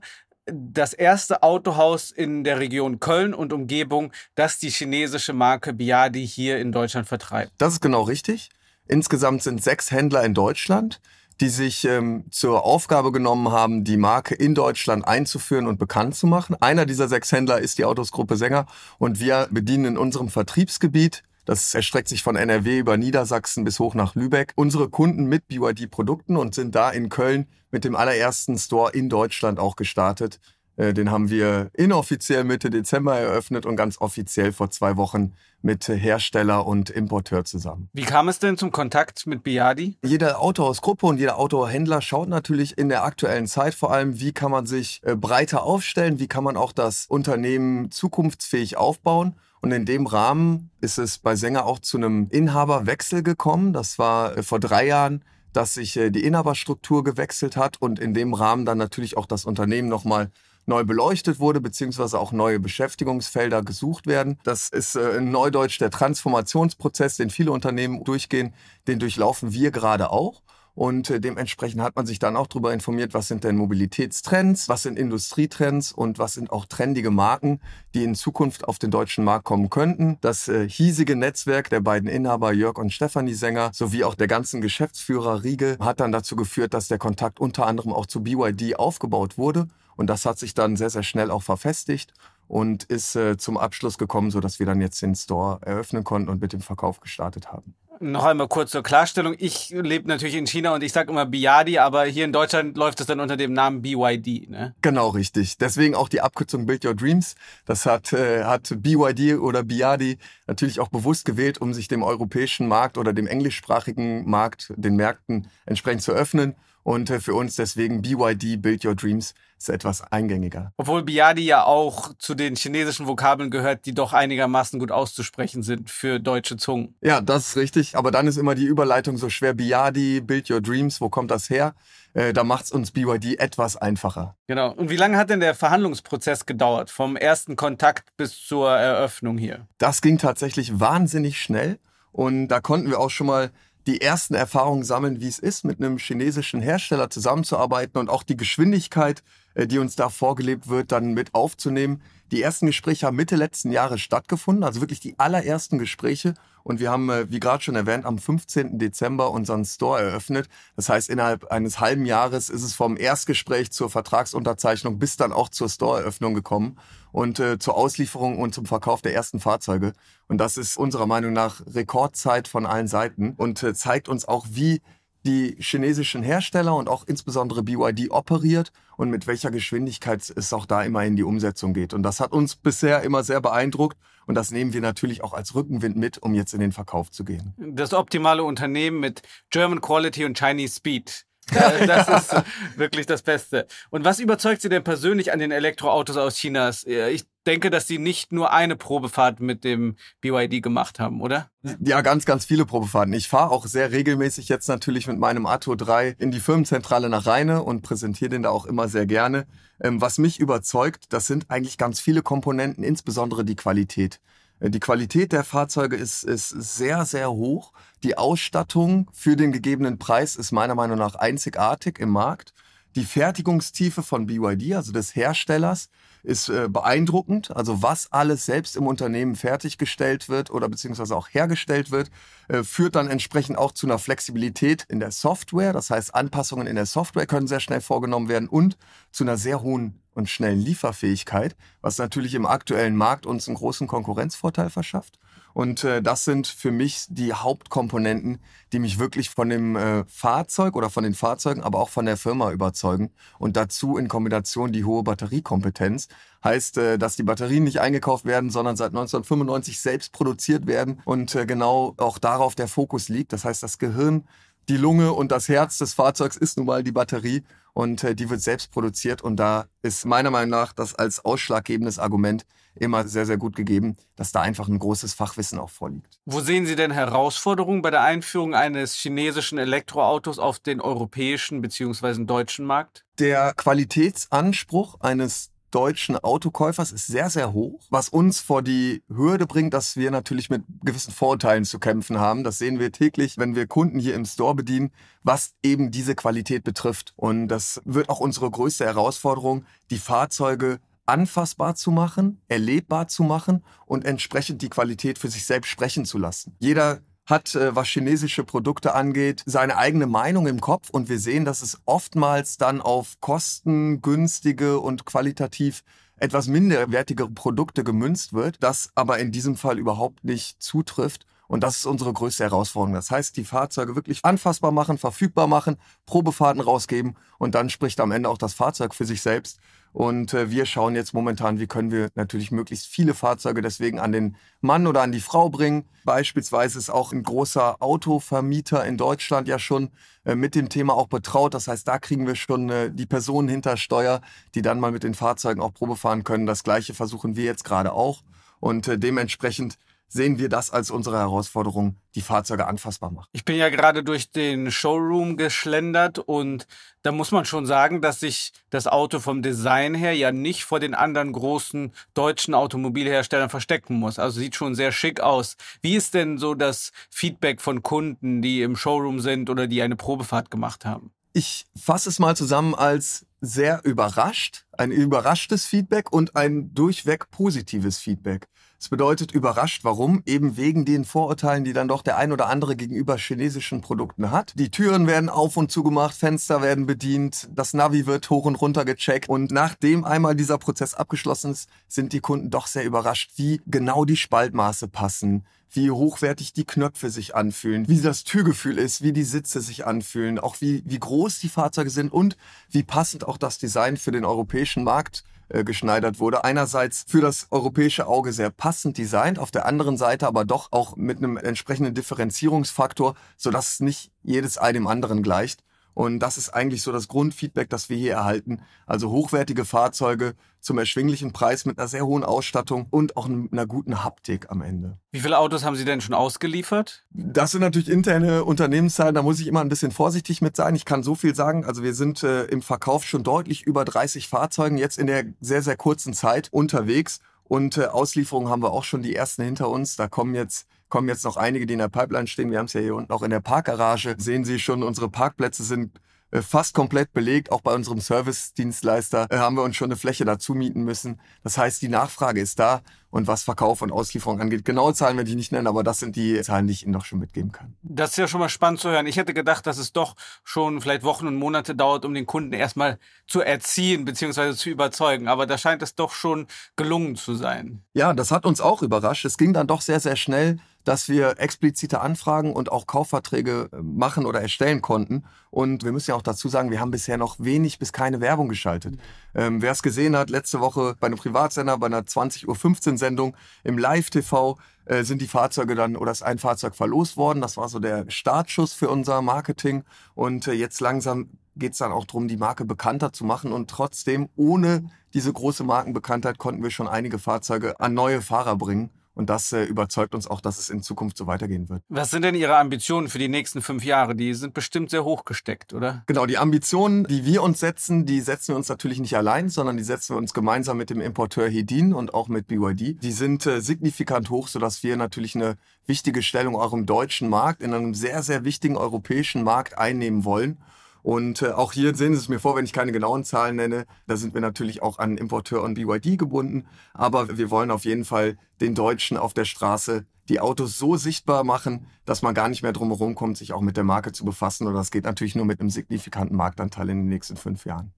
das 0.52 0.92
erste 0.92 1.42
Autohaus 1.42 2.10
in 2.10 2.44
der 2.44 2.58
Region 2.58 3.00
Köln 3.00 3.34
und 3.34 3.52
Umgebung, 3.52 4.12
das 4.34 4.58
die 4.58 4.70
chinesische 4.70 5.32
Marke 5.32 5.72
Biadi 5.72 6.26
hier 6.26 6.58
in 6.58 6.72
Deutschland 6.72 7.06
vertreibt. 7.06 7.52
Das 7.58 7.74
ist 7.74 7.80
genau 7.80 8.02
richtig. 8.02 8.50
Insgesamt 8.86 9.42
sind 9.42 9.62
sechs 9.62 9.90
Händler 9.90 10.24
in 10.24 10.34
Deutschland, 10.34 11.00
die 11.40 11.50
sich 11.50 11.84
ähm, 11.84 12.24
zur 12.30 12.64
Aufgabe 12.64 13.12
genommen 13.12 13.52
haben, 13.52 13.84
die 13.84 13.96
Marke 13.96 14.34
in 14.34 14.54
Deutschland 14.54 15.06
einzuführen 15.06 15.66
und 15.66 15.78
bekannt 15.78 16.16
zu 16.16 16.26
machen. 16.26 16.56
Einer 16.60 16.86
dieser 16.86 17.08
sechs 17.08 17.30
Händler 17.30 17.60
ist 17.60 17.78
die 17.78 17.84
Autosgruppe 17.84 18.36
Sänger 18.36 18.66
und 18.98 19.20
wir 19.20 19.48
bedienen 19.50 19.84
in 19.84 19.98
unserem 19.98 20.28
Vertriebsgebiet 20.28 21.22
das 21.48 21.74
erstreckt 21.74 22.08
sich 22.08 22.22
von 22.22 22.36
NRW 22.36 22.78
über 22.78 22.98
Niedersachsen 22.98 23.64
bis 23.64 23.78
hoch 23.78 23.94
nach 23.94 24.14
Lübeck. 24.14 24.52
Unsere 24.54 24.90
Kunden 24.90 25.24
mit 25.24 25.48
BYD-Produkten 25.48 26.36
und 26.36 26.54
sind 26.54 26.74
da 26.74 26.90
in 26.90 27.08
Köln 27.08 27.46
mit 27.70 27.84
dem 27.84 27.96
allerersten 27.96 28.58
Store 28.58 28.92
in 28.92 29.08
Deutschland 29.08 29.58
auch 29.58 29.74
gestartet. 29.74 30.40
Äh, 30.76 30.92
den 30.92 31.10
haben 31.10 31.30
wir 31.30 31.70
inoffiziell 31.72 32.44
Mitte 32.44 32.68
Dezember 32.68 33.18
eröffnet 33.18 33.64
und 33.64 33.76
ganz 33.76 33.98
offiziell 33.98 34.52
vor 34.52 34.70
zwei 34.70 34.98
Wochen 34.98 35.32
mit 35.62 35.88
Hersteller 35.88 36.66
und 36.66 36.90
Importeur 36.90 37.46
zusammen. 37.46 37.88
Wie 37.94 38.02
kam 38.02 38.28
es 38.28 38.38
denn 38.40 38.58
zum 38.58 38.70
Kontakt 38.70 39.26
mit 39.26 39.42
Biadi? 39.42 39.96
Jede 40.04 40.40
Autohausgruppe 40.40 41.06
und 41.06 41.18
jeder 41.18 41.38
Autohändler 41.38 42.02
schaut 42.02 42.28
natürlich 42.28 42.76
in 42.76 42.90
der 42.90 43.04
aktuellen 43.04 43.46
Zeit 43.46 43.74
vor 43.74 43.90
allem, 43.90 44.20
wie 44.20 44.32
kann 44.32 44.50
man 44.50 44.66
sich 44.66 45.00
äh, 45.02 45.16
breiter 45.16 45.62
aufstellen, 45.62 46.18
wie 46.18 46.28
kann 46.28 46.44
man 46.44 46.58
auch 46.58 46.72
das 46.72 47.06
Unternehmen 47.06 47.90
zukunftsfähig 47.90 48.76
aufbauen. 48.76 49.34
Und 49.60 49.72
in 49.72 49.84
dem 49.84 50.06
Rahmen 50.06 50.70
ist 50.80 50.98
es 50.98 51.18
bei 51.18 51.36
Sänger 51.36 51.66
auch 51.66 51.78
zu 51.78 51.96
einem 51.96 52.28
Inhaberwechsel 52.30 53.22
gekommen. 53.22 53.72
Das 53.72 53.98
war 53.98 54.36
äh, 54.36 54.42
vor 54.42 54.60
drei 54.60 54.86
Jahren, 54.86 55.24
dass 55.52 55.74
sich 55.74 55.96
äh, 55.96 56.10
die 56.10 56.24
Inhaberstruktur 56.24 57.04
gewechselt 57.04 57.56
hat 57.56 57.80
und 57.80 57.98
in 57.98 58.14
dem 58.14 58.34
Rahmen 58.34 58.64
dann 58.64 58.78
natürlich 58.78 59.16
auch 59.16 59.26
das 59.26 59.44
Unternehmen 59.44 59.88
nochmal 59.88 60.30
neu 60.66 60.84
beleuchtet 60.84 61.40
wurde, 61.40 61.60
beziehungsweise 61.60 62.18
auch 62.18 62.30
neue 62.30 62.60
Beschäftigungsfelder 62.60 63.62
gesucht 63.62 64.06
werden. 64.06 64.38
Das 64.44 64.68
ist 64.68 64.94
äh, 64.94 65.16
in 65.16 65.30
Neudeutsch 65.30 65.80
der 65.80 65.90
Transformationsprozess, 65.90 67.16
den 67.16 67.30
viele 67.30 67.50
Unternehmen 67.50 68.04
durchgehen. 68.04 68.54
Den 68.86 68.98
durchlaufen 68.98 69.52
wir 69.52 69.70
gerade 69.70 70.10
auch. 70.10 70.42
Und 70.78 71.10
äh, 71.10 71.18
dementsprechend 71.18 71.82
hat 71.82 71.96
man 71.96 72.06
sich 72.06 72.20
dann 72.20 72.36
auch 72.36 72.46
darüber 72.46 72.72
informiert, 72.72 73.12
was 73.12 73.26
sind 73.26 73.42
denn 73.42 73.56
Mobilitätstrends, 73.56 74.68
was 74.68 74.84
sind 74.84 74.96
Industrietrends 74.96 75.90
und 75.90 76.20
was 76.20 76.34
sind 76.34 76.52
auch 76.52 76.66
trendige 76.66 77.10
Marken, 77.10 77.58
die 77.94 78.04
in 78.04 78.14
Zukunft 78.14 78.62
auf 78.62 78.78
den 78.78 78.92
deutschen 78.92 79.24
Markt 79.24 79.44
kommen 79.44 79.70
könnten. 79.70 80.18
Das 80.20 80.46
äh, 80.46 80.68
hiesige 80.68 81.16
Netzwerk 81.16 81.68
der 81.68 81.80
beiden 81.80 82.08
Inhaber 82.08 82.52
Jörg 82.52 82.78
und 82.78 82.92
Stefanie 82.92 83.34
Sänger 83.34 83.72
sowie 83.74 84.04
auch 84.04 84.14
der 84.14 84.28
ganzen 84.28 84.60
Geschäftsführer 84.60 85.42
Riege 85.42 85.78
hat 85.80 85.98
dann 85.98 86.12
dazu 86.12 86.36
geführt, 86.36 86.74
dass 86.74 86.86
der 86.86 86.98
Kontakt 86.98 87.40
unter 87.40 87.66
anderem 87.66 87.92
auch 87.92 88.06
zu 88.06 88.22
BYD 88.22 88.76
aufgebaut 88.78 89.36
wurde. 89.36 89.66
Und 89.96 90.06
das 90.06 90.26
hat 90.26 90.38
sich 90.38 90.54
dann 90.54 90.76
sehr, 90.76 90.90
sehr 90.90 91.02
schnell 91.02 91.32
auch 91.32 91.42
verfestigt 91.42 92.14
und 92.46 92.84
ist 92.84 93.16
äh, 93.16 93.36
zum 93.36 93.56
Abschluss 93.56 93.98
gekommen, 93.98 94.30
sodass 94.30 94.60
wir 94.60 94.66
dann 94.66 94.80
jetzt 94.80 95.02
den 95.02 95.16
Store 95.16 95.58
eröffnen 95.62 96.04
konnten 96.04 96.28
und 96.28 96.40
mit 96.40 96.52
dem 96.52 96.60
Verkauf 96.60 97.00
gestartet 97.00 97.50
haben. 97.50 97.74
Noch 98.00 98.24
einmal 98.24 98.46
kurz 98.46 98.70
zur 98.70 98.82
Klarstellung. 98.82 99.34
Ich 99.38 99.70
lebe 99.70 100.06
natürlich 100.08 100.36
in 100.36 100.46
China 100.46 100.74
und 100.74 100.82
ich 100.82 100.92
sage 100.92 101.10
immer 101.10 101.26
Biadi, 101.26 101.78
aber 101.78 102.04
hier 102.04 102.24
in 102.24 102.32
Deutschland 102.32 102.76
läuft 102.76 103.00
es 103.00 103.06
dann 103.06 103.18
unter 103.18 103.36
dem 103.36 103.52
Namen 103.52 103.82
BYD. 103.82 104.48
Ne? 104.48 104.74
Genau, 104.82 105.08
richtig. 105.08 105.58
Deswegen 105.58 105.94
auch 105.94 106.08
die 106.08 106.20
Abkürzung 106.20 106.66
Build 106.66 106.84
Your 106.84 106.94
Dreams. 106.94 107.34
Das 107.66 107.86
hat, 107.86 108.12
äh, 108.12 108.44
hat 108.44 108.72
BYD 108.76 109.38
oder 109.38 109.64
Biadi 109.64 110.18
natürlich 110.46 110.78
auch 110.78 110.88
bewusst 110.88 111.24
gewählt, 111.24 111.60
um 111.60 111.74
sich 111.74 111.88
dem 111.88 112.02
europäischen 112.02 112.68
Markt 112.68 112.98
oder 112.98 113.12
dem 113.12 113.26
englischsprachigen 113.26 114.28
Markt, 114.28 114.72
den 114.76 114.94
Märkten 114.94 115.48
entsprechend 115.66 116.02
zu 116.02 116.12
öffnen 116.12 116.54
und 116.88 117.10
für 117.10 117.34
uns 117.34 117.56
deswegen 117.56 118.00
BYD, 118.00 118.62
Build 118.62 118.82
Your 118.82 118.94
Dreams, 118.94 119.34
ist 119.58 119.68
etwas 119.68 120.10
eingängiger. 120.10 120.72
Obwohl 120.78 121.02
Biadi 121.02 121.44
ja 121.44 121.64
auch 121.64 122.14
zu 122.18 122.34
den 122.34 122.56
chinesischen 122.56 123.06
Vokabeln 123.06 123.50
gehört, 123.50 123.84
die 123.84 123.92
doch 123.92 124.14
einigermaßen 124.14 124.80
gut 124.80 124.90
auszusprechen 124.90 125.62
sind 125.62 125.90
für 125.90 126.18
deutsche 126.18 126.56
Zungen. 126.56 126.94
Ja, 127.02 127.20
das 127.20 127.48
ist 127.48 127.56
richtig. 127.58 127.96
Aber 127.98 128.10
dann 128.10 128.26
ist 128.26 128.38
immer 128.38 128.54
die 128.54 128.64
Überleitung 128.64 129.18
so 129.18 129.28
schwer. 129.28 129.52
Biadi, 129.52 130.22
Build 130.22 130.50
Your 130.50 130.62
Dreams, 130.62 131.02
wo 131.02 131.10
kommt 131.10 131.30
das 131.30 131.50
her? 131.50 131.74
Äh, 132.14 132.32
da 132.32 132.42
macht 132.42 132.64
es 132.64 132.72
uns 132.72 132.90
BYD 132.92 133.38
etwas 133.38 133.76
einfacher. 133.76 134.36
Genau. 134.46 134.72
Und 134.72 134.88
wie 134.88 134.96
lange 134.96 135.18
hat 135.18 135.28
denn 135.28 135.40
der 135.40 135.54
Verhandlungsprozess 135.54 136.46
gedauert? 136.46 136.90
Vom 136.90 137.16
ersten 137.16 137.54
Kontakt 137.54 138.16
bis 138.16 138.46
zur 138.46 138.70
Eröffnung 138.70 139.36
hier? 139.36 139.66
Das 139.76 140.00
ging 140.00 140.16
tatsächlich 140.16 140.80
wahnsinnig 140.80 141.38
schnell. 141.38 141.78
Und 142.12 142.48
da 142.48 142.60
konnten 142.60 142.88
wir 142.88 142.98
auch 142.98 143.10
schon 143.10 143.26
mal 143.26 143.50
die 143.88 144.02
ersten 144.02 144.34
Erfahrungen 144.34 144.84
sammeln, 144.84 145.20
wie 145.22 145.28
es 145.28 145.38
ist, 145.38 145.64
mit 145.64 145.80
einem 145.80 145.96
chinesischen 145.96 146.60
Hersteller 146.60 147.08
zusammenzuarbeiten 147.08 147.98
und 147.98 148.10
auch 148.10 148.22
die 148.22 148.36
Geschwindigkeit, 148.36 149.22
äh, 149.54 149.66
die 149.66 149.78
uns 149.78 149.96
da 149.96 150.10
vorgelebt 150.10 150.68
wird, 150.68 150.92
dann 150.92 151.14
mit 151.14 151.34
aufzunehmen. 151.34 152.02
Die 152.30 152.42
ersten 152.42 152.66
Gespräche 152.66 153.06
haben 153.06 153.16
Mitte 153.16 153.36
letzten 153.36 153.70
Jahres 153.70 154.02
stattgefunden, 154.02 154.62
also 154.62 154.80
wirklich 154.80 155.00
die 155.00 155.18
allerersten 155.18 155.78
Gespräche. 155.78 156.34
Und 156.62 156.78
wir 156.80 156.90
haben, 156.90 157.08
äh, 157.08 157.30
wie 157.30 157.40
gerade 157.40 157.62
schon 157.64 157.76
erwähnt, 157.76 158.04
am 158.04 158.18
15. 158.18 158.78
Dezember 158.78 159.30
unseren 159.30 159.64
Store 159.64 160.02
eröffnet. 160.02 160.48
Das 160.76 160.90
heißt, 160.90 161.08
innerhalb 161.08 161.50
eines 161.50 161.80
halben 161.80 162.04
Jahres 162.04 162.50
ist 162.50 162.62
es 162.62 162.74
vom 162.74 162.98
Erstgespräch 162.98 163.70
zur 163.70 163.88
Vertragsunterzeichnung 163.88 164.98
bis 164.98 165.16
dann 165.16 165.32
auch 165.32 165.48
zur 165.48 165.70
Storeeröffnung 165.70 166.34
gekommen 166.34 166.78
und 167.10 167.40
äh, 167.40 167.58
zur 167.58 167.76
Auslieferung 167.76 168.38
und 168.38 168.54
zum 168.54 168.66
Verkauf 168.66 169.00
der 169.00 169.14
ersten 169.14 169.40
Fahrzeuge. 169.40 169.94
Und 170.26 170.38
das 170.38 170.58
ist 170.58 170.76
unserer 170.76 171.06
Meinung 171.06 171.32
nach 171.32 171.62
Rekordzeit 171.66 172.48
von 172.48 172.66
allen 172.66 172.88
Seiten 172.88 173.32
und 173.38 173.62
äh, 173.62 173.72
zeigt 173.72 174.10
uns 174.10 174.28
auch, 174.28 174.46
wie 174.50 174.82
die 175.24 175.56
chinesischen 175.58 176.22
Hersteller 176.22 176.74
und 176.74 176.88
auch 176.88 177.04
insbesondere 177.06 177.62
BYD 177.62 178.10
operiert 178.10 178.72
und 178.96 179.10
mit 179.10 179.26
welcher 179.26 179.50
Geschwindigkeit 179.50 180.32
es 180.34 180.52
auch 180.52 180.66
da 180.66 180.82
immer 180.82 181.04
in 181.04 181.16
die 181.16 181.22
Umsetzung 181.22 181.74
geht. 181.74 181.94
Und 181.94 182.02
das 182.02 182.20
hat 182.20 182.32
uns 182.32 182.56
bisher 182.56 183.02
immer 183.02 183.22
sehr 183.22 183.40
beeindruckt 183.40 183.96
und 184.26 184.34
das 184.34 184.50
nehmen 184.50 184.72
wir 184.72 184.80
natürlich 184.80 185.22
auch 185.24 185.32
als 185.32 185.54
Rückenwind 185.54 185.96
mit, 185.96 186.18
um 186.18 186.34
jetzt 186.34 186.54
in 186.54 186.60
den 186.60 186.72
Verkauf 186.72 187.10
zu 187.10 187.24
gehen. 187.24 187.54
Das 187.56 187.94
optimale 187.94 188.42
Unternehmen 188.42 189.00
mit 189.00 189.22
German 189.50 189.80
Quality 189.80 190.24
und 190.24 190.38
Chinese 190.38 190.76
Speed. 190.76 191.24
Das 191.86 192.08
ist 192.08 192.42
wirklich 192.76 193.06
das 193.06 193.22
Beste. 193.22 193.66
Und 193.88 194.04
was 194.04 194.20
überzeugt 194.20 194.60
Sie 194.60 194.68
denn 194.68 194.84
persönlich 194.84 195.32
an 195.32 195.38
den 195.38 195.50
Elektroautos 195.50 196.18
aus 196.18 196.36
China? 196.36 196.70
Ich 196.84 197.24
denke, 197.48 197.70
dass 197.70 197.86
Sie 197.88 197.98
nicht 197.98 198.30
nur 198.30 198.52
eine 198.52 198.76
Probefahrt 198.76 199.40
mit 199.40 199.64
dem 199.64 199.96
BYD 200.20 200.62
gemacht 200.62 201.00
haben, 201.00 201.20
oder? 201.20 201.50
Ja, 201.80 202.02
ganz, 202.02 202.24
ganz 202.24 202.44
viele 202.44 202.66
Probefahrten. 202.66 203.12
Ich 203.14 203.28
fahre 203.28 203.50
auch 203.50 203.66
sehr 203.66 203.90
regelmäßig 203.90 204.48
jetzt 204.48 204.68
natürlich 204.68 205.08
mit 205.08 205.18
meinem 205.18 205.46
Atto 205.46 205.74
3 205.74 206.14
in 206.18 206.30
die 206.30 206.40
Firmenzentrale 206.40 207.08
nach 207.08 207.26
Rheine 207.26 207.62
und 207.62 207.82
präsentiere 207.82 208.30
den 208.30 208.42
da 208.42 208.50
auch 208.50 208.66
immer 208.66 208.88
sehr 208.88 209.06
gerne. 209.06 209.46
Ähm, 209.80 210.00
was 210.00 210.18
mich 210.18 210.38
überzeugt, 210.38 211.12
das 211.12 211.26
sind 211.26 211.50
eigentlich 211.50 211.78
ganz 211.78 211.98
viele 212.00 212.22
Komponenten, 212.22 212.84
insbesondere 212.84 213.44
die 213.44 213.56
Qualität. 213.56 214.20
Äh, 214.60 214.70
die 214.70 214.80
Qualität 214.80 215.32
der 215.32 215.44
Fahrzeuge 215.44 215.96
ist, 215.96 216.24
ist 216.24 216.50
sehr, 216.50 217.04
sehr 217.06 217.30
hoch. 217.30 217.72
Die 218.02 218.18
Ausstattung 218.18 219.10
für 219.12 219.36
den 219.36 219.52
gegebenen 219.52 219.98
Preis 219.98 220.36
ist 220.36 220.52
meiner 220.52 220.74
Meinung 220.74 220.98
nach 220.98 221.14
einzigartig 221.14 221.98
im 221.98 222.10
Markt. 222.10 222.52
Die 222.94 223.04
Fertigungstiefe 223.04 224.02
von 224.02 224.26
BYD, 224.26 224.74
also 224.74 224.92
des 224.92 225.14
Herstellers, 225.14 225.88
ist 226.28 226.50
äh, 226.50 226.68
beeindruckend. 226.68 227.56
Also 227.56 227.82
was 227.82 228.12
alles 228.12 228.44
selbst 228.44 228.76
im 228.76 228.86
Unternehmen 228.86 229.34
fertiggestellt 229.34 230.28
wird 230.28 230.50
oder 230.50 230.68
beziehungsweise 230.68 231.16
auch 231.16 231.28
hergestellt 231.30 231.90
wird, 231.90 232.10
äh, 232.48 232.62
führt 232.62 232.96
dann 232.96 233.08
entsprechend 233.08 233.56
auch 233.56 233.72
zu 233.72 233.86
einer 233.86 233.98
Flexibilität 233.98 234.84
in 234.88 235.00
der 235.00 235.10
Software. 235.10 235.72
Das 235.72 235.90
heißt, 235.90 236.14
Anpassungen 236.14 236.66
in 236.66 236.76
der 236.76 236.86
Software 236.86 237.26
können 237.26 237.46
sehr 237.46 237.60
schnell 237.60 237.80
vorgenommen 237.80 238.28
werden 238.28 238.48
und 238.48 238.76
zu 239.10 239.24
einer 239.24 239.38
sehr 239.38 239.62
hohen 239.62 240.02
und 240.18 240.28
schnellen 240.28 240.60
Lieferfähigkeit, 240.60 241.56
was 241.80 241.96
natürlich 241.96 242.34
im 242.34 242.44
aktuellen 242.44 242.96
Markt 242.96 243.24
uns 243.24 243.46
einen 243.46 243.56
großen 243.56 243.86
Konkurrenzvorteil 243.86 244.68
verschafft. 244.68 245.18
Und 245.54 245.82
äh, 245.84 246.02
das 246.02 246.24
sind 246.24 246.46
für 246.46 246.70
mich 246.70 247.06
die 247.08 247.32
Hauptkomponenten, 247.32 248.38
die 248.72 248.78
mich 248.78 248.98
wirklich 248.98 249.30
von 249.30 249.48
dem 249.48 249.76
äh, 249.76 250.04
Fahrzeug 250.06 250.76
oder 250.76 250.90
von 250.90 251.04
den 251.04 251.14
Fahrzeugen, 251.14 251.62
aber 251.62 251.78
auch 251.78 251.88
von 251.88 252.04
der 252.04 252.16
Firma 252.16 252.52
überzeugen. 252.52 253.10
Und 253.38 253.56
dazu 253.56 253.96
in 253.96 254.08
Kombination 254.08 254.72
die 254.72 254.84
hohe 254.84 255.02
Batteriekompetenz. 255.02 256.08
Heißt, 256.44 256.78
äh, 256.78 256.98
dass 256.98 257.16
die 257.16 257.22
Batterien 257.22 257.64
nicht 257.64 257.80
eingekauft 257.80 258.24
werden, 258.24 258.50
sondern 258.50 258.76
seit 258.76 258.90
1995 258.90 259.80
selbst 259.80 260.12
produziert 260.12 260.66
werden 260.66 261.00
und 261.04 261.34
äh, 261.34 261.46
genau 261.46 261.94
auch 261.96 262.18
darauf 262.18 262.54
der 262.54 262.68
Fokus 262.68 263.08
liegt. 263.08 263.32
Das 263.32 263.44
heißt, 263.44 263.62
das 263.62 263.78
Gehirn 263.78 264.28
die 264.68 264.76
Lunge 264.76 265.12
und 265.12 265.32
das 265.32 265.48
Herz 265.48 265.78
des 265.78 265.94
Fahrzeugs 265.94 266.36
ist 266.36 266.56
nun 266.56 266.66
mal 266.66 266.82
die 266.82 266.92
Batterie 266.92 267.42
und 267.72 268.04
äh, 268.04 268.14
die 268.14 268.28
wird 268.28 268.40
selbst 268.40 268.70
produziert 268.70 269.22
und 269.22 269.36
da 269.36 269.66
ist 269.82 270.04
meiner 270.04 270.30
Meinung 270.30 270.50
nach 270.50 270.72
das 270.72 270.94
als 270.94 271.24
ausschlaggebendes 271.24 271.98
Argument 271.98 272.44
immer 272.74 273.06
sehr, 273.08 273.26
sehr 273.26 273.38
gut 273.38 273.56
gegeben, 273.56 273.96
dass 274.16 274.32
da 274.32 274.40
einfach 274.40 274.68
ein 274.68 274.78
großes 274.78 275.14
Fachwissen 275.14 275.58
auch 275.58 275.70
vorliegt. 275.70 276.18
Wo 276.26 276.40
sehen 276.40 276.66
Sie 276.66 276.76
denn 276.76 276.90
Herausforderungen 276.90 277.82
bei 277.82 277.90
der 277.90 278.02
Einführung 278.02 278.54
eines 278.54 278.94
chinesischen 278.94 279.58
Elektroautos 279.58 280.38
auf 280.38 280.58
den 280.58 280.80
europäischen 280.80 281.60
bzw. 281.60 282.24
deutschen 282.24 282.66
Markt? 282.66 283.04
Der 283.18 283.52
Qualitätsanspruch 283.54 285.00
eines 285.00 285.50
deutschen 285.70 286.16
Autokäufers 286.16 286.92
ist 286.92 287.06
sehr, 287.06 287.30
sehr 287.30 287.52
hoch, 287.52 287.80
was 287.90 288.08
uns 288.08 288.40
vor 288.40 288.62
die 288.62 289.02
Hürde 289.08 289.46
bringt, 289.46 289.74
dass 289.74 289.96
wir 289.96 290.10
natürlich 290.10 290.50
mit 290.50 290.64
gewissen 290.82 291.12
Vorurteilen 291.12 291.64
zu 291.64 291.78
kämpfen 291.78 292.18
haben. 292.18 292.44
Das 292.44 292.58
sehen 292.58 292.78
wir 292.78 292.92
täglich, 292.92 293.38
wenn 293.38 293.54
wir 293.54 293.66
Kunden 293.66 293.98
hier 293.98 294.14
im 294.14 294.24
Store 294.24 294.54
bedienen, 294.54 294.90
was 295.22 295.54
eben 295.62 295.90
diese 295.90 296.14
Qualität 296.14 296.64
betrifft. 296.64 297.12
Und 297.16 297.48
das 297.48 297.80
wird 297.84 298.08
auch 298.08 298.20
unsere 298.20 298.50
größte 298.50 298.84
Herausforderung, 298.84 299.64
die 299.90 299.98
Fahrzeuge 299.98 300.80
anfassbar 301.08 301.74
zu 301.74 301.90
machen, 301.90 302.42
erlebbar 302.48 303.08
zu 303.08 303.22
machen 303.22 303.64
und 303.86 304.04
entsprechend 304.04 304.60
die 304.60 304.68
Qualität 304.68 305.18
für 305.18 305.28
sich 305.28 305.46
selbst 305.46 305.68
sprechen 305.68 306.04
zu 306.04 306.18
lassen. 306.18 306.54
Jeder 306.58 307.00
hat, 307.28 307.54
äh, 307.54 307.76
was 307.76 307.88
chinesische 307.88 308.42
Produkte 308.42 308.94
angeht, 308.94 309.42
seine 309.46 309.76
eigene 309.76 310.06
Meinung 310.06 310.46
im 310.46 310.60
Kopf 310.60 310.88
und 310.90 311.08
wir 311.08 311.18
sehen, 311.18 311.44
dass 311.44 311.62
es 311.62 311.78
oftmals 311.84 312.56
dann 312.56 312.80
auf 312.80 313.20
kostengünstige 313.20 314.80
und 314.80 315.04
qualitativ 315.04 315.82
etwas 316.16 316.48
minderwertigere 316.48 317.30
Produkte 317.30 317.84
gemünzt 317.84 318.32
wird, 318.32 318.56
das 318.60 318.90
aber 318.94 319.18
in 319.18 319.30
diesem 319.30 319.56
Fall 319.56 319.78
überhaupt 319.78 320.24
nicht 320.24 320.60
zutrifft. 320.62 321.26
Und 321.46 321.62
das 321.62 321.78
ist 321.78 321.86
unsere 321.86 322.12
größte 322.12 322.44
Herausforderung. 322.44 322.94
Das 322.94 323.10
heißt, 323.10 323.36
die 323.36 323.44
Fahrzeuge 323.44 323.94
wirklich 323.96 324.24
anfassbar 324.24 324.70
machen, 324.70 324.98
verfügbar 324.98 325.46
machen, 325.46 325.76
Probefahrten 326.04 326.60
rausgeben 326.60 327.16
und 327.38 327.54
dann 327.54 327.70
spricht 327.70 328.00
am 328.00 328.10
Ende 328.10 328.28
auch 328.28 328.36
das 328.38 328.52
Fahrzeug 328.52 328.94
für 328.94 329.06
sich 329.06 329.22
selbst. 329.22 329.58
Und 329.92 330.34
äh, 330.34 330.50
wir 330.50 330.66
schauen 330.66 330.94
jetzt 330.94 331.14
momentan, 331.14 331.58
wie 331.58 331.66
können 331.66 331.90
wir 331.90 332.10
natürlich 332.14 332.50
möglichst 332.50 332.86
viele 332.86 333.14
Fahrzeuge 333.14 333.62
deswegen 333.62 333.98
an 333.98 334.12
den 334.12 334.36
Mann 334.60 334.86
oder 334.86 335.02
an 335.02 335.12
die 335.12 335.20
Frau 335.20 335.48
bringen. 335.48 335.84
Beispielsweise 336.04 336.78
ist 336.78 336.90
auch 336.90 337.12
ein 337.12 337.22
großer 337.22 337.82
Autovermieter 337.82 338.84
in 338.84 338.96
Deutschland 338.96 339.48
ja 339.48 339.58
schon 339.58 339.90
äh, 340.24 340.34
mit 340.34 340.54
dem 340.54 340.68
Thema 340.68 340.94
auch 340.94 341.08
betraut. 341.08 341.54
Das 341.54 341.68
heißt, 341.68 341.88
da 341.88 341.98
kriegen 341.98 342.26
wir 342.26 342.34
schon 342.34 342.68
äh, 342.68 342.90
die 342.92 343.06
Personen 343.06 343.48
hinter 343.48 343.76
Steuer, 343.76 344.20
die 344.54 344.62
dann 344.62 344.80
mal 344.80 344.92
mit 344.92 345.02
den 345.02 345.14
Fahrzeugen 345.14 345.60
auch 345.60 345.72
Probe 345.72 345.96
fahren 345.96 346.24
können. 346.24 346.46
Das 346.46 346.64
gleiche 346.64 346.94
versuchen 346.94 347.36
wir 347.36 347.44
jetzt 347.44 347.64
gerade 347.64 347.92
auch. 347.92 348.22
Und 348.60 348.88
äh, 348.88 348.98
dementsprechend 348.98 349.78
sehen 350.08 350.38
wir 350.38 350.48
das 350.48 350.70
als 350.70 350.90
unsere 350.90 351.18
Herausforderung, 351.18 351.96
die 352.14 352.22
Fahrzeuge 352.22 352.66
anfassbar 352.66 353.10
machen. 353.10 353.28
Ich 353.32 353.44
bin 353.44 353.56
ja 353.56 353.68
gerade 353.68 354.02
durch 354.02 354.30
den 354.30 354.70
Showroom 354.70 355.36
geschlendert 355.36 356.18
und 356.18 356.66
da 357.02 357.12
muss 357.12 357.30
man 357.30 357.44
schon 357.44 357.66
sagen, 357.66 358.00
dass 358.00 358.20
sich 358.20 358.52
das 358.70 358.86
Auto 358.86 359.20
vom 359.20 359.42
Design 359.42 359.94
her 359.94 360.14
ja 360.14 360.32
nicht 360.32 360.64
vor 360.64 360.80
den 360.80 360.94
anderen 360.94 361.32
großen 361.32 361.92
deutschen 362.14 362.54
Automobilherstellern 362.54 363.50
verstecken 363.50 363.94
muss. 363.94 364.18
Also 364.18 364.40
sieht 364.40 364.56
schon 364.56 364.74
sehr 364.74 364.92
schick 364.92 365.20
aus. 365.20 365.56
Wie 365.82 365.94
ist 365.94 366.14
denn 366.14 366.38
so 366.38 366.54
das 366.54 366.92
Feedback 367.10 367.60
von 367.60 367.82
Kunden, 367.82 368.42
die 368.42 368.62
im 368.62 368.76
Showroom 368.76 369.20
sind 369.20 369.50
oder 369.50 369.66
die 369.66 369.82
eine 369.82 369.96
Probefahrt 369.96 370.50
gemacht 370.50 370.84
haben? 370.84 371.12
Ich 371.34 371.66
fasse 371.76 372.08
es 372.08 372.18
mal 372.18 372.34
zusammen 372.34 372.74
als 372.74 373.26
sehr 373.40 373.84
überrascht, 373.84 374.64
ein 374.72 374.90
überraschtes 374.90 375.66
Feedback 375.66 376.12
und 376.12 376.34
ein 376.34 376.74
durchweg 376.74 377.30
positives 377.30 377.98
Feedback. 377.98 378.48
Es 378.80 378.90
bedeutet 378.90 379.32
überrascht, 379.32 379.82
warum? 379.82 380.22
Eben 380.24 380.56
wegen 380.56 380.84
den 380.84 381.04
Vorurteilen, 381.04 381.64
die 381.64 381.72
dann 381.72 381.88
doch 381.88 382.00
der 382.00 382.16
ein 382.16 382.30
oder 382.30 382.48
andere 382.48 382.76
gegenüber 382.76 383.16
chinesischen 383.16 383.80
Produkten 383.80 384.30
hat. 384.30 384.52
Die 384.54 384.70
Türen 384.70 385.08
werden 385.08 385.28
auf 385.28 385.56
und 385.56 385.72
zugemacht, 385.72 386.14
Fenster 386.14 386.62
werden 386.62 386.86
bedient, 386.86 387.48
das 387.52 387.74
Navi 387.74 388.06
wird 388.06 388.30
hoch 388.30 388.44
und 388.44 388.54
runter 388.54 388.84
gecheckt 388.84 389.28
und 389.28 389.50
nachdem 389.50 390.04
einmal 390.04 390.36
dieser 390.36 390.58
Prozess 390.58 390.94
abgeschlossen 390.94 391.50
ist, 391.50 391.68
sind 391.88 392.12
die 392.12 392.20
Kunden 392.20 392.50
doch 392.50 392.68
sehr 392.68 392.84
überrascht, 392.84 393.32
wie 393.34 393.60
genau 393.66 394.04
die 394.04 394.16
Spaltmaße 394.16 394.86
passen, 394.86 395.44
wie 395.72 395.90
hochwertig 395.90 396.52
die 396.52 396.64
Knöpfe 396.64 397.10
sich 397.10 397.34
anfühlen, 397.34 397.88
wie 397.88 398.00
das 398.00 398.22
Türgefühl 398.22 398.78
ist, 398.78 399.02
wie 399.02 399.12
die 399.12 399.24
Sitze 399.24 399.60
sich 399.60 399.88
anfühlen, 399.88 400.38
auch 400.38 400.60
wie, 400.60 400.84
wie 400.86 401.00
groß 401.00 401.40
die 401.40 401.48
Fahrzeuge 401.48 401.90
sind 401.90 402.12
und 402.12 402.36
wie 402.70 402.84
passend 402.84 403.26
auch 403.26 403.38
das 403.38 403.58
Design 403.58 403.96
für 403.96 404.12
den 404.12 404.24
europäischen 404.24 404.84
Markt 404.84 405.24
äh, 405.48 405.64
geschneidert 405.64 406.20
wurde. 406.20 406.44
Einerseits 406.44 407.04
für 407.08 407.20
das 407.20 407.48
europäische 407.50 408.06
Auge 408.06 408.32
sehr 408.32 408.50
passend 408.50 408.98
designt, 408.98 409.38
auf 409.38 409.50
der 409.50 409.66
anderen 409.66 409.96
Seite 409.96 410.26
aber 410.26 410.44
doch 410.44 410.72
auch 410.72 410.96
mit 410.96 411.18
einem 411.18 411.36
entsprechenden 411.36 411.94
Differenzierungsfaktor, 411.94 413.14
sodass 413.36 413.74
es 413.74 413.80
nicht 413.80 414.10
jedes 414.22 414.58
einem 414.58 414.86
anderen 414.86 415.22
gleicht. 415.22 415.62
Und 415.98 416.20
das 416.20 416.38
ist 416.38 416.50
eigentlich 416.50 416.82
so 416.82 416.92
das 416.92 417.08
Grundfeedback, 417.08 417.68
das 417.68 417.88
wir 417.88 417.96
hier 417.96 418.12
erhalten. 418.12 418.62
Also 418.86 419.10
hochwertige 419.10 419.64
Fahrzeuge 419.64 420.34
zum 420.60 420.78
erschwinglichen 420.78 421.32
Preis 421.32 421.64
mit 421.64 421.76
einer 421.76 421.88
sehr 421.88 422.06
hohen 422.06 422.22
Ausstattung 422.22 422.86
und 422.90 423.16
auch 423.16 423.28
einer 423.28 423.66
guten 423.66 424.04
Haptik 424.04 424.46
am 424.48 424.62
Ende. 424.62 424.96
Wie 425.10 425.18
viele 425.18 425.36
Autos 425.36 425.64
haben 425.64 425.74
Sie 425.74 425.84
denn 425.84 426.00
schon 426.00 426.14
ausgeliefert? 426.14 427.04
Das 427.10 427.50
sind 427.50 427.62
natürlich 427.62 427.88
interne 427.88 428.44
Unternehmenszahlen, 428.44 429.12
da 429.12 429.22
muss 429.22 429.40
ich 429.40 429.48
immer 429.48 429.60
ein 429.60 429.68
bisschen 429.68 429.90
vorsichtig 429.90 430.40
mit 430.40 430.54
sein. 430.54 430.76
Ich 430.76 430.84
kann 430.84 431.02
so 431.02 431.16
viel 431.16 431.34
sagen, 431.34 431.64
also 431.64 431.82
wir 431.82 431.94
sind 431.94 432.22
äh, 432.22 432.44
im 432.44 432.62
Verkauf 432.62 433.04
schon 433.04 433.24
deutlich 433.24 433.62
über 433.66 433.84
30 433.84 434.28
Fahrzeugen 434.28 434.78
jetzt 434.78 435.00
in 435.00 435.08
der 435.08 435.24
sehr, 435.40 435.62
sehr 435.62 435.76
kurzen 435.76 436.14
Zeit 436.14 436.46
unterwegs. 436.52 437.18
Und 437.42 437.76
äh, 437.76 437.86
Auslieferungen 437.86 438.48
haben 438.48 438.62
wir 438.62 438.70
auch 438.70 438.84
schon 438.84 439.02
die 439.02 439.16
ersten 439.16 439.42
hinter 439.42 439.68
uns. 439.68 439.96
Da 439.96 440.06
kommen 440.06 440.36
jetzt 440.36 440.68
kommen 440.88 441.08
jetzt 441.08 441.24
noch 441.24 441.36
einige, 441.36 441.66
die 441.66 441.74
in 441.74 441.78
der 441.78 441.88
Pipeline 441.88 442.26
stehen. 442.26 442.50
Wir 442.50 442.58
haben 442.58 442.66
es 442.66 442.72
ja 442.72 442.80
hier 442.80 442.94
unten 442.94 443.12
auch 443.12 443.22
in 443.22 443.30
der 443.30 443.40
Parkgarage. 443.40 444.16
Sehen 444.18 444.44
Sie 444.44 444.58
schon, 444.58 444.82
unsere 444.82 445.08
Parkplätze 445.08 445.62
sind 445.62 446.00
äh, 446.30 446.42
fast 446.42 446.74
komplett 446.74 447.12
belegt. 447.12 447.50
Auch 447.50 447.62
bei 447.62 447.74
unserem 447.74 448.00
Service-Dienstleister 448.00 449.26
äh, 449.30 449.38
haben 449.38 449.56
wir 449.56 449.62
uns 449.62 449.76
schon 449.76 449.86
eine 449.86 449.96
Fläche 449.96 450.24
dazu 450.24 450.54
mieten 450.54 450.84
müssen. 450.84 451.20
Das 451.42 451.56
heißt, 451.56 451.80
die 451.80 451.88
Nachfrage 451.88 452.40
ist 452.40 452.58
da. 452.58 452.82
Und 453.10 453.26
was 453.26 453.42
Verkauf 453.42 453.80
und 453.80 453.90
Auslieferung 453.90 454.38
angeht, 454.38 454.66
genaue 454.66 454.92
Zahlen 454.92 455.16
werde 455.16 455.30
ich 455.30 455.36
nicht 455.36 455.50
nennen, 455.50 455.66
aber 455.66 455.82
das 455.82 455.98
sind 455.98 456.14
die 456.14 456.38
Zahlen, 456.42 456.66
die 456.66 456.74
ich 456.74 456.82
Ihnen 456.82 456.92
doch 456.92 457.06
schon 457.06 457.18
mitgeben 457.18 457.52
kann. 457.52 457.74
Das 457.80 458.10
ist 458.10 458.18
ja 458.18 458.28
schon 458.28 458.40
mal 458.40 458.50
spannend 458.50 458.80
zu 458.80 458.90
hören. 458.90 459.06
Ich 459.06 459.16
hätte 459.16 459.32
gedacht, 459.32 459.66
dass 459.66 459.78
es 459.78 459.94
doch 459.94 460.14
schon 460.44 460.82
vielleicht 460.82 461.04
Wochen 461.04 461.26
und 461.26 461.36
Monate 461.36 461.74
dauert, 461.74 462.04
um 462.04 462.12
den 462.12 462.26
Kunden 462.26 462.52
erstmal 462.52 462.98
zu 463.26 463.40
erziehen 463.40 464.04
bzw. 464.04 464.52
zu 464.52 464.68
überzeugen. 464.68 465.26
Aber 465.26 465.46
da 465.46 465.56
scheint 465.56 465.82
es 465.82 465.94
doch 465.94 466.12
schon 466.12 466.48
gelungen 466.76 467.16
zu 467.16 467.34
sein. 467.34 467.80
Ja, 467.94 468.12
das 468.12 468.30
hat 468.30 468.44
uns 468.44 468.60
auch 468.60 468.82
überrascht. 468.82 469.24
Es 469.24 469.38
ging 469.38 469.54
dann 469.54 469.66
doch 469.66 469.80
sehr, 469.80 470.00
sehr 470.00 470.16
schnell 470.16 470.58
dass 470.88 471.10
wir 471.10 471.38
explizite 471.38 472.00
Anfragen 472.00 472.54
und 472.54 472.72
auch 472.72 472.86
Kaufverträge 472.86 473.68
äh, 473.70 473.76
machen 473.82 474.24
oder 474.24 474.40
erstellen 474.40 474.80
konnten. 474.80 475.24
Und 475.50 475.84
wir 475.84 475.92
müssen 475.92 476.12
ja 476.12 476.16
auch 476.16 476.22
dazu 476.22 476.48
sagen, 476.48 476.70
wir 476.70 476.80
haben 476.80 476.90
bisher 476.90 477.18
noch 477.18 477.36
wenig 477.38 477.78
bis 477.78 477.92
keine 477.92 478.22
Werbung 478.22 478.48
geschaltet. 478.48 478.98
Ähm, 479.34 479.60
Wer 479.60 479.72
es 479.72 479.82
gesehen 479.82 480.16
hat, 480.16 480.30
letzte 480.30 480.60
Woche 480.60 480.96
bei 480.98 481.08
einem 481.08 481.18
Privatsender, 481.18 481.76
bei 481.76 481.88
einer 481.88 482.00
20.15 482.00 482.92
Uhr 482.92 482.96
Sendung 482.96 483.36
im 483.64 483.76
Live-TV 483.76 484.56
äh, 484.86 485.04
sind 485.04 485.20
die 485.20 485.26
Fahrzeuge 485.26 485.74
dann 485.74 485.94
oder 485.94 486.10
ist 486.10 486.22
ein 486.22 486.38
Fahrzeug 486.38 486.74
verlost 486.74 487.18
worden. 487.18 487.42
Das 487.42 487.58
war 487.58 487.68
so 487.68 487.80
der 487.80 488.06
Startschuss 488.08 488.72
für 488.72 488.88
unser 488.88 489.20
Marketing. 489.20 489.84
Und 490.14 490.48
äh, 490.48 490.52
jetzt 490.52 490.80
langsam 490.80 491.28
geht 491.56 491.72
es 491.72 491.78
dann 491.78 491.92
auch 491.92 492.06
darum, 492.06 492.28
die 492.28 492.38
Marke 492.38 492.64
bekannter 492.64 493.12
zu 493.12 493.26
machen. 493.26 493.52
Und 493.52 493.68
trotzdem, 493.68 494.30
ohne 494.36 494.90
diese 495.12 495.34
große 495.34 495.64
Markenbekanntheit, 495.64 496.38
konnten 496.38 496.62
wir 496.62 496.70
schon 496.70 496.88
einige 496.88 497.18
Fahrzeuge 497.18 497.78
an 497.78 497.92
neue 497.92 498.22
Fahrer 498.22 498.56
bringen. 498.56 498.88
Und 499.18 499.28
das 499.30 499.52
äh, 499.52 499.64
überzeugt 499.64 500.14
uns 500.14 500.28
auch, 500.28 500.40
dass 500.40 500.60
es 500.60 500.70
in 500.70 500.80
Zukunft 500.80 501.16
so 501.16 501.26
weitergehen 501.26 501.68
wird. 501.68 501.82
Was 501.88 502.12
sind 502.12 502.22
denn 502.22 502.36
Ihre 502.36 502.56
Ambitionen 502.56 503.08
für 503.08 503.18
die 503.18 503.26
nächsten 503.26 503.62
fünf 503.62 503.84
Jahre? 503.84 504.14
Die 504.14 504.32
sind 504.32 504.54
bestimmt 504.54 504.90
sehr 504.90 505.02
hoch 505.02 505.24
gesteckt, 505.24 505.74
oder? 505.74 506.04
Genau, 506.06 506.24
die 506.24 506.38
Ambitionen, 506.38 507.02
die 507.02 507.24
wir 507.24 507.42
uns 507.42 507.58
setzen, 507.58 508.06
die 508.06 508.20
setzen 508.20 508.52
wir 508.52 508.56
uns 508.56 508.68
natürlich 508.68 509.00
nicht 509.00 509.16
allein, 509.16 509.48
sondern 509.48 509.76
die 509.76 509.82
setzen 509.82 510.14
wir 510.14 510.18
uns 510.18 510.34
gemeinsam 510.34 510.76
mit 510.76 510.90
dem 510.90 511.00
Importeur 511.00 511.48
Hedin 511.48 511.94
und 511.94 512.14
auch 512.14 512.28
mit 512.28 512.46
BYD. 512.46 513.02
Die 513.02 513.10
sind 513.10 513.44
äh, 513.44 513.60
signifikant 513.60 514.30
hoch, 514.30 514.46
sodass 514.46 514.84
wir 514.84 514.96
natürlich 514.96 515.34
eine 515.34 515.56
wichtige 515.84 516.22
Stellung 516.22 516.54
auch 516.54 516.72
im 516.72 516.86
deutschen 516.86 517.28
Markt, 517.28 517.60
in 517.60 517.74
einem 517.74 517.94
sehr, 517.94 518.22
sehr 518.22 518.44
wichtigen 518.44 518.76
europäischen 518.76 519.42
Markt 519.42 519.76
einnehmen 519.76 520.24
wollen. 520.24 520.58
Und 521.02 521.42
äh, 521.42 521.50
auch 521.52 521.72
hier 521.72 521.94
sehen 521.94 522.14
Sie 522.14 522.20
es 522.20 522.28
mir 522.28 522.38
vor, 522.38 522.56
wenn 522.56 522.64
ich 522.64 522.72
keine 522.72 522.92
genauen 522.92 523.24
Zahlen 523.24 523.56
nenne. 523.56 523.86
Da 524.06 524.16
sind 524.16 524.34
wir 524.34 524.40
natürlich 524.40 524.82
auch 524.82 524.98
an 524.98 525.16
Importeur 525.16 525.62
und 525.62 525.74
BYD 525.74 526.18
gebunden. 526.18 526.66
Aber 526.94 527.38
wir 527.38 527.50
wollen 527.50 527.70
auf 527.70 527.84
jeden 527.84 528.04
Fall 528.04 528.36
den 528.60 528.74
Deutschen 528.74 529.16
auf 529.16 529.34
der 529.34 529.44
Straße 529.44 530.06
die 530.28 530.40
Autos 530.40 530.78
so 530.78 530.96
sichtbar 530.96 531.44
machen, 531.44 531.86
dass 532.04 532.22
man 532.22 532.34
gar 532.34 532.48
nicht 532.48 532.62
mehr 532.62 532.72
drumherum 532.72 533.14
kommt, 533.14 533.38
sich 533.38 533.52
auch 533.52 533.60
mit 533.60 533.76
der 533.76 533.84
Marke 533.84 534.12
zu 534.12 534.24
befassen. 534.24 534.66
Und 534.66 534.74
das 534.74 534.90
geht 534.90 535.04
natürlich 535.04 535.34
nur 535.34 535.46
mit 535.46 535.60
einem 535.60 535.70
signifikanten 535.70 536.36
Marktanteil 536.36 536.90
in 536.90 536.98
den 536.98 537.08
nächsten 537.08 537.36
fünf 537.36 537.64
Jahren. 537.64 537.92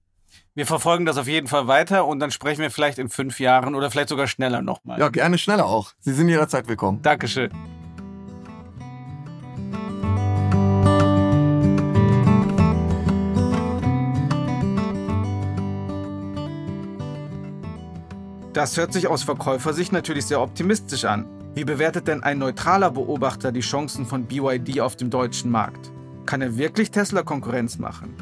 Wir 0.53 0.65
verfolgen 0.65 1.05
das 1.05 1.17
auf 1.17 1.27
jeden 1.27 1.47
Fall 1.47 1.67
weiter 1.67 2.05
und 2.05 2.19
dann 2.19 2.31
sprechen 2.31 2.61
wir 2.61 2.71
vielleicht 2.71 2.99
in 2.99 3.09
fünf 3.09 3.39
Jahren 3.39 3.75
oder 3.75 3.91
vielleicht 3.91 4.09
sogar 4.09 4.27
schneller 4.27 4.61
nochmal. 4.61 4.99
Ja, 4.99 5.09
gerne 5.09 5.37
schneller 5.37 5.65
auch. 5.65 5.91
Sie 5.99 6.13
sind 6.13 6.29
jederzeit 6.29 6.67
willkommen. 6.67 7.01
Dankeschön. 7.01 7.51
Das 18.53 18.75
hört 18.75 18.91
sich 18.91 19.07
aus 19.07 19.23
Verkäufersicht 19.23 19.93
natürlich 19.93 20.25
sehr 20.25 20.41
optimistisch 20.41 21.05
an. 21.05 21.25
Wie 21.55 21.63
bewertet 21.63 22.09
denn 22.09 22.21
ein 22.21 22.37
neutraler 22.37 22.91
Beobachter 22.91 23.53
die 23.53 23.61
Chancen 23.61 24.05
von 24.05 24.25
BYD 24.25 24.81
auf 24.81 24.97
dem 24.97 25.09
deutschen 25.09 25.49
Markt? 25.49 25.89
Kann 26.25 26.41
er 26.41 26.57
wirklich 26.57 26.91
Tesla 26.91 27.23
Konkurrenz 27.23 27.79
machen? 27.79 28.13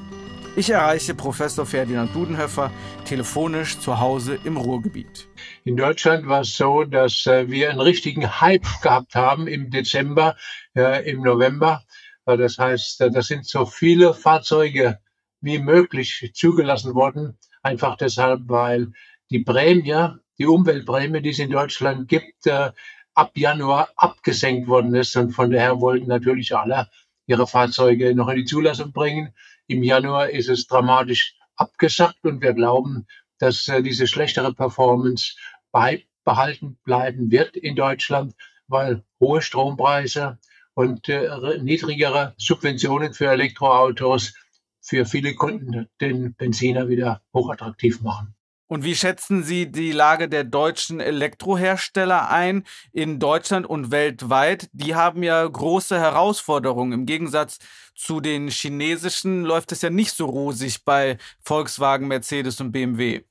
Ich 0.55 0.69
erreiche 0.69 1.15
Professor 1.15 1.65
Ferdinand 1.65 2.13
Dudenhöfer 2.13 2.71
telefonisch 3.05 3.79
zu 3.79 3.99
Hause 3.99 4.37
im 4.43 4.57
Ruhrgebiet. 4.57 5.27
In 5.63 5.75
Deutschland 5.75 6.27
war 6.27 6.41
es 6.41 6.55
so, 6.55 6.83
dass 6.83 7.25
äh, 7.25 7.49
wir 7.49 7.71
einen 7.71 7.79
richtigen 7.79 8.39
Hype 8.39 8.67
gehabt 8.83 9.15
haben 9.15 9.47
im 9.47 9.71
Dezember, 9.71 10.35
äh, 10.75 11.09
im 11.09 11.23
November. 11.23 11.81
Äh, 12.25 12.37
das 12.37 12.59
heißt, 12.59 13.01
äh, 13.01 13.09
da 13.09 13.23
sind 13.23 13.47
so 13.47 13.65
viele 13.65 14.13
Fahrzeuge 14.13 14.99
wie 15.41 15.57
möglich 15.57 16.31
zugelassen 16.35 16.93
worden, 16.93 17.39
einfach 17.63 17.97
deshalb, 17.97 18.41
weil 18.45 18.91
die 19.29 19.39
Prämie, 19.39 20.15
die 20.37 20.45
Umweltprämie, 20.45 21.21
die 21.21 21.29
es 21.29 21.39
in 21.39 21.51
Deutschland 21.51 22.07
gibt, 22.07 22.47
äh, 22.47 22.71
ab 23.13 23.37
Januar 23.37 23.89
abgesenkt 23.95 24.67
worden 24.67 24.95
ist. 24.95 25.15
Und 25.15 25.31
von 25.31 25.51
daher 25.51 25.79
wollten 25.81 26.07
natürlich 26.07 26.55
alle 26.55 26.89
ihre 27.27 27.45
Fahrzeuge 27.45 28.15
noch 28.15 28.29
in 28.29 28.37
die 28.37 28.45
Zulassung 28.45 28.91
bringen. 28.91 29.33
Im 29.67 29.83
Januar 29.83 30.29
ist 30.29 30.49
es 30.49 30.67
dramatisch 30.67 31.35
abgesackt 31.55 32.23
und 32.23 32.41
wir 32.41 32.53
glauben, 32.53 33.05
dass 33.37 33.67
äh, 33.67 33.83
diese 33.83 34.07
schlechtere 34.07 34.53
Performance 34.53 35.35
beibehalten 35.71 36.79
bleiben 36.83 37.29
wird 37.29 37.55
in 37.55 37.75
Deutschland, 37.75 38.33
weil 38.67 39.03
hohe 39.19 39.41
Strompreise 39.41 40.39
und 40.73 41.09
äh, 41.09 41.59
niedrigere 41.61 42.33
Subventionen 42.37 43.13
für 43.13 43.29
Elektroautos 43.31 44.33
für 44.81 45.05
viele 45.05 45.35
Kunden 45.35 45.87
den 45.99 46.33
Benziner 46.35 46.87
wieder 46.87 47.21
hochattraktiv 47.33 48.01
machen. 48.01 48.33
Und 48.69 48.83
wie 48.83 48.93
schätzen 48.93 49.41
Sie 49.41 49.71
die 49.71 49.91
Lage 49.91 50.29
der 50.29 50.43
deutschen 50.43 50.99
Elektrohersteller 50.99 52.29
ein 52.29 52.65
in 52.93 53.19
Deutschland 53.19 53.65
und 53.65 53.89
weltweit? 53.89 54.69
Die 54.73 54.93
haben 54.93 55.23
ja 55.23 55.43
große 55.43 55.99
Herausforderungen. 55.99 56.93
Im 56.93 57.05
Gegensatz 57.07 57.57
zu 57.95 58.21
den 58.21 58.47
chinesischen 58.47 59.43
läuft 59.43 59.71
es 59.71 59.81
ja 59.81 59.89
nicht 59.89 60.11
so 60.11 60.27
rosig 60.27 60.85
bei 60.85 61.17
Volkswagen, 61.41 62.07
Mercedes 62.07 62.61
und 62.61 62.71
BMW. 62.71 63.21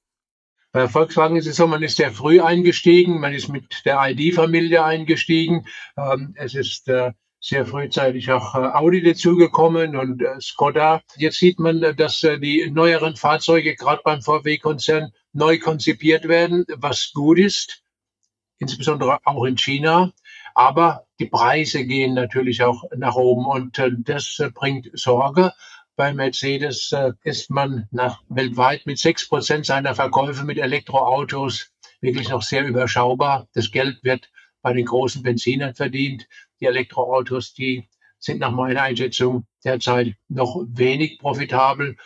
Bei 0.73 0.88
Volkswagen 0.88 1.37
ist 1.37 1.47
es 1.47 1.54
so, 1.54 1.68
man 1.68 1.85
ist 1.85 1.97
sehr 1.97 2.11
früh 2.11 2.40
eingestiegen, 2.40 3.21
man 3.21 3.33
ist 3.33 3.49
mit 3.49 3.64
der 3.85 4.11
ID-Familie 4.11 4.85
eingestiegen. 4.85 5.66
Ähm, 5.97 6.35
es 6.37 6.57
ist 6.57 6.88
äh, 6.88 7.12
sehr 7.40 7.64
frühzeitig 7.64 8.30
auch 8.33 8.57
äh, 8.57 8.59
Audi 8.59 9.02
dazugekommen 9.02 9.97
und 9.97 10.21
äh, 10.21 10.40
Skoda. 10.40 11.00
Jetzt 11.16 11.38
sieht 11.38 11.61
man, 11.61 11.80
dass 11.97 12.21
die 12.21 12.71
neueren 12.73 13.14
Fahrzeuge 13.14 13.76
gerade 13.76 14.02
beim 14.04 14.21
VW-Konzern 14.21 15.12
neu 15.38 15.59
konzipiert 15.59 16.28
werden, 16.28 16.64
was 16.76 17.12
gut 17.14 17.38
ist, 17.38 17.83
insbesondere 18.59 19.21
auch 19.25 19.45
in 19.45 19.57
China. 19.57 20.12
Aber 20.54 21.07
die 21.21 21.26
Preise 21.26 21.87
gehen 21.87 22.14
natürlich 22.14 22.62
auch 22.62 22.85
nach 22.97 23.14
oben 23.14 23.47
und 23.47 23.78
äh, 23.78 23.90
das 23.99 24.38
äh, 24.40 24.50
bringt 24.50 24.90
Sorge. 24.92 25.52
Bei 25.95 26.12
Mercedes 26.12 26.90
äh, 26.92 27.12
ist 27.23 27.50
man 27.50 27.87
nach, 27.92 28.21
weltweit 28.28 28.85
mit 28.85 28.99
sechs 28.99 29.28
Prozent 29.28 29.66
seiner 29.66 29.95
Verkäufe 29.95 30.45
mit 30.45 30.59
Elektroautos 30.59 31.71
wirklich 32.00 32.28
noch 32.28 32.42
sehr 32.42 32.66
überschaubar. 32.66 33.49
Das 33.54 33.71
Geld 33.71 34.02
wird 34.02 34.30
bei 34.62 34.73
den 34.73 34.87
großen 34.87 35.23
Benzinern 35.23 35.75
verdient. 35.75 36.26
Die 36.61 36.66
Elektroautos, 36.66 37.54
die 37.54 37.88
sind 38.18 38.40
nach 38.40 38.50
meiner 38.50 38.83
Einschätzung 38.83 39.47
derzeit 39.64 40.16
noch 40.28 40.65
wenig 40.69 41.19
profitabel. 41.21 41.97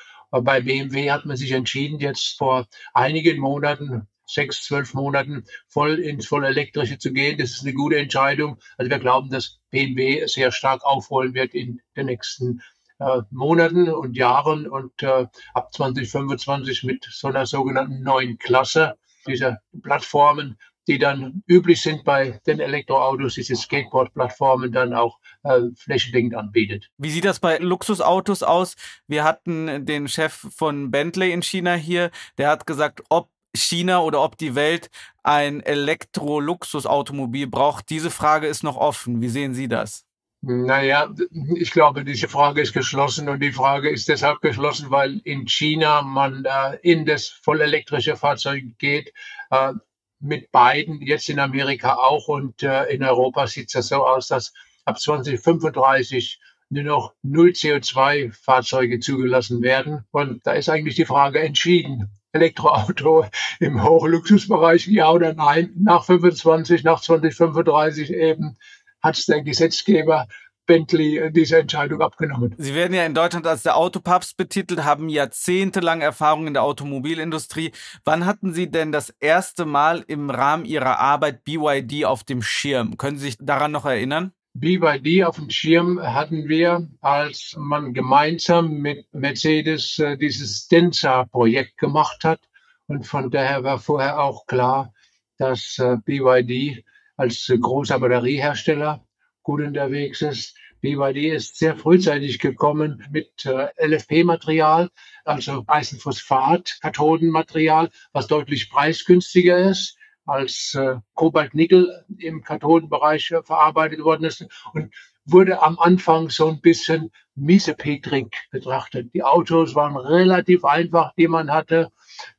Bei 0.41 0.63
BMW 0.63 1.11
hat 1.11 1.27
man 1.27 1.37
sich 1.37 1.53
entschieden, 1.53 1.99
jetzt 1.99 2.39
vor 2.39 2.67
einigen 2.95 3.39
Monaten, 3.39 4.09
sechs, 4.27 4.65
zwölf 4.65 4.95
Monaten, 4.95 5.45
voll 5.69 5.99
ins 5.99 6.27
vollelektrische 6.27 6.99
zu 6.99 7.13
gehen. 7.13 7.37
Das 7.37 7.51
ist 7.51 7.63
eine 7.63 7.75
gute 7.75 7.99
Entscheidung. 7.99 8.59
Also 8.79 8.91
wir 8.91 8.99
glauben, 8.99 9.29
dass 9.29 9.61
BMW 9.71 10.27
sehr 10.27 10.51
stark 10.51 10.85
aufholen 10.85 11.35
wird 11.35 11.55
in 11.55 11.83
den 11.97 12.07
nächsten 12.07 12.63
äh, 12.99 13.21
Monaten 13.31 13.91
und 13.91 14.17
Jahren 14.17 14.67
und 14.67 15.03
äh, 15.03 15.27
ab 15.53 15.75
2025 15.75 16.83
mit 16.85 17.07
so 17.11 17.29
einer 17.29 17.45
sogenannten 17.45 18.03
neuen 18.03 18.39
Klasse 18.39 18.97
dieser 19.27 19.61
Plattformen 19.83 20.59
die 20.89 20.99
dann 20.99 21.43
üblich 21.47 21.81
sind 21.81 22.05
bei 22.05 22.41
den 22.47 22.61
Elektroautos, 22.61 23.35
diese 23.35 23.57
Skateboard-Plattformen 23.57 24.73
dann 24.73 24.93
auch 24.93 25.19
äh, 25.43 25.61
flächendeckend 25.77 26.35
anbietet. 26.35 26.91
Wie 26.99 27.11
sieht 27.11 27.25
das 27.25 27.41
bei 27.41 27.59
Luxusautos 27.59 28.43
aus? 28.43 28.75
Wir 29.07 29.25
hatten 29.25 29.87
den 29.87 30.09
Chef 30.09 30.47
von 30.55 30.91
Bentley 30.91 31.33
in 31.33 31.43
China 31.43 31.75
hier, 31.75 32.11
der 32.39 32.49
hat 32.49 32.67
gesagt, 32.67 33.03
ob 33.09 33.31
China 33.55 34.01
oder 34.01 34.23
ob 34.23 34.39
die 34.39 34.55
Welt 34.55 34.91
ein 35.23 35.61
Elektro-Luxusautomobil 35.61 37.47
braucht. 37.47 37.91
Diese 37.91 38.11
Frage 38.11 38.47
ist 38.47 38.63
noch 38.63 38.77
offen. 38.77 39.21
Wie 39.21 39.29
sehen 39.29 39.55
Sie 39.55 39.69
das? 39.69 40.07
Naja, 40.45 41.15
ich 41.55 41.71
glaube, 41.71 42.05
diese 42.05 42.27
Frage 42.27 42.63
ist 42.63 42.73
geschlossen 42.73 43.29
und 43.29 43.41
die 43.41 43.53
Frage 43.53 43.91
ist 43.91 44.09
deshalb 44.09 44.41
geschlossen, 44.41 44.91
weil 44.91 45.21
in 45.23 45.47
China 45.47 46.03
man 46.03 46.45
äh, 46.45 46.79
in 46.83 47.07
das 47.07 47.29
vollelektrische 47.29 48.17
Fahrzeug 48.17 48.65
geht. 48.79 49.13
Äh, 49.51 49.75
mit 50.23 50.53
beiden, 50.53 51.01
jetzt 51.03 51.29
in 51.29 51.39
Amerika 51.39 51.95
auch 51.95 52.29
und 52.29 52.63
äh, 52.63 52.85
in 52.85 53.03
Europa 53.03 53.47
sieht 53.47 53.75
es 53.75 53.89
so 53.89 54.07
aus, 54.07 54.29
dass 54.29 54.53
ab 54.85 55.01
2035 55.01 56.41
nur 56.71 56.85
noch 56.85 57.15
null 57.23 57.51
CO2-Fahrzeuge 57.51 59.01
zugelassen 59.01 59.63
werden. 59.63 60.05
Und 60.11 60.47
da 60.47 60.53
ist 60.53 60.69
eigentlich 60.69 60.95
die 60.95 61.05
Frage 61.05 61.41
entschieden. 61.41 62.09
Elektroauto 62.33 63.27
im 63.61 63.83
Hochluxusbereich, 63.83 64.87
ja 64.87 65.11
oder 65.11 65.35
nein, 65.35 65.73
nach 65.77 66.05
25, 66.05 66.83
nach 66.83 67.01
2035 67.01 68.11
eben 68.11 68.57
hat 69.03 69.19
es 69.19 69.27
der 69.27 69.43
Gesetzgeber 69.43 70.29
Bentley 70.73 71.19
äh, 71.19 71.31
diese 71.31 71.59
Entscheidung 71.59 72.01
abgenommen. 72.01 72.55
Sie 72.57 72.75
werden 72.75 72.95
ja 72.95 73.05
in 73.05 73.13
Deutschland 73.13 73.47
als 73.47 73.63
der 73.63 73.77
Autopapst 73.77 74.39
betitelt, 74.39 74.85
haben 74.85 75.11
jahrzehntelang 75.11 76.01
Erfahrung 76.01 76.47
in 76.47 76.55
der 76.55 76.63
Automobilindustrie. 76.63 77.73
Wann 78.07 78.25
hatten 78.25 78.55
Sie 78.55 78.71
denn 78.71 78.91
das 78.91 79.11
erste 79.21 79.67
Mal 79.67 80.03
im 80.07 80.31
Rahmen 80.31 80.65
Ihrer 80.65 80.99
Arbeit 80.99 81.45
BYD 81.45 82.07
auf 82.07 82.25
dem 82.25 82.41
Schirm? 82.41 82.97
Können 82.97 83.19
Sie 83.19 83.27
sich 83.27 83.37
daran 83.39 83.71
noch 83.71 83.85
erinnern? 83.85 84.33
BYD 84.55 85.25
auf 85.25 85.37
dem 85.37 85.51
Schirm 85.51 86.01
hatten 86.01 86.49
wir, 86.49 86.89
als 87.03 87.55
man 87.59 87.93
gemeinsam 87.93 88.79
mit 88.79 89.13
Mercedes 89.13 89.99
äh, 89.99 90.17
dieses 90.17 90.69
Denza-Projekt 90.69 91.77
gemacht 91.77 92.25
hat. 92.25 92.41
Und 92.87 93.07
von 93.07 93.31
daher 93.31 93.63
war 93.63 93.79
vorher 93.79 94.19
auch 94.19 94.47
klar, 94.47 94.95
dass 95.37 95.79
äh, 95.79 95.99
BYD 96.03 96.83
als 97.19 97.53
großer 97.61 97.99
Batteriehersteller 97.99 99.05
gut 99.43 99.61
unterwegs 99.61 100.23
ist. 100.23 100.57
BYD 100.83 101.33
ist 101.33 101.57
sehr 101.59 101.77
frühzeitig 101.77 102.39
gekommen 102.41 103.07
mit 103.11 103.47
äh, 103.47 103.69
LFP-Material, 103.79 104.91
also 105.25 105.65
Eisenphosphat-Kathodenmaterial, 105.67 107.89
was 108.13 108.27
deutlich 108.27 108.69
preisgünstiger 108.69 109.57
ist 109.59 109.97
als 110.27 110.75
äh, 110.75 110.97
Kobalt-Nickel 111.15 112.05
im 112.19 112.43
Kathodenbereich 112.43 113.31
äh, 113.31 113.43
verarbeitet 113.43 114.05
worden 114.05 114.25
ist 114.25 114.45
und 114.73 114.93
wurde 115.25 115.63
am 115.63 115.79
Anfang 115.79 116.31
so 116.31 116.49
ein 116.49 116.61
bisschen 116.61 117.13
miesepetrig 117.37 118.35
betrachtet. 118.51 119.15
Die 119.15 119.23
Autos 119.23 119.77
waren 119.77 119.97
relativ 119.97 120.65
einfach, 120.65 121.13
die 121.17 121.29
man 121.29 121.53
hatte. 121.53 121.93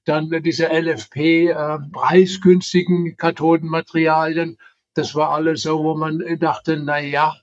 Dann 0.04 0.30
diese 0.44 0.68
LFP, 0.68 1.48
äh, 1.48 1.80
preisgünstigen 1.92 3.16
Kathodenmaterialien 3.16 4.58
das 4.96 5.16
war 5.16 5.32
alles 5.32 5.64
so, 5.64 5.84
wo 5.84 5.96
man 5.96 6.22
dachte, 6.40 6.78
na 6.78 7.00
ja, 7.00 7.36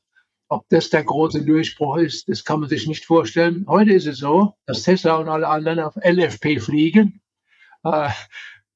ob 0.51 0.69
das 0.69 0.91
der 0.91 1.05
große 1.05 1.45
Durchbruch 1.45 1.99
ist, 1.99 2.29
das 2.29 2.45
kann 2.45 2.61
man 2.61 2.69
sich 2.69 2.89
nicht 2.89 3.05
vorstellen. 3.05 3.65
Heute 3.69 3.93
ist 3.93 4.07
es 4.07 4.19
so, 4.19 4.55
dass 4.67 4.83
Tesla 4.83 5.17
und 5.17 5.29
alle 5.29 5.49
anderen 5.49 5.79
auf 5.79 5.97
LFP 5.97 6.61
fliegen. 6.61 7.23
Äh, 7.85 8.11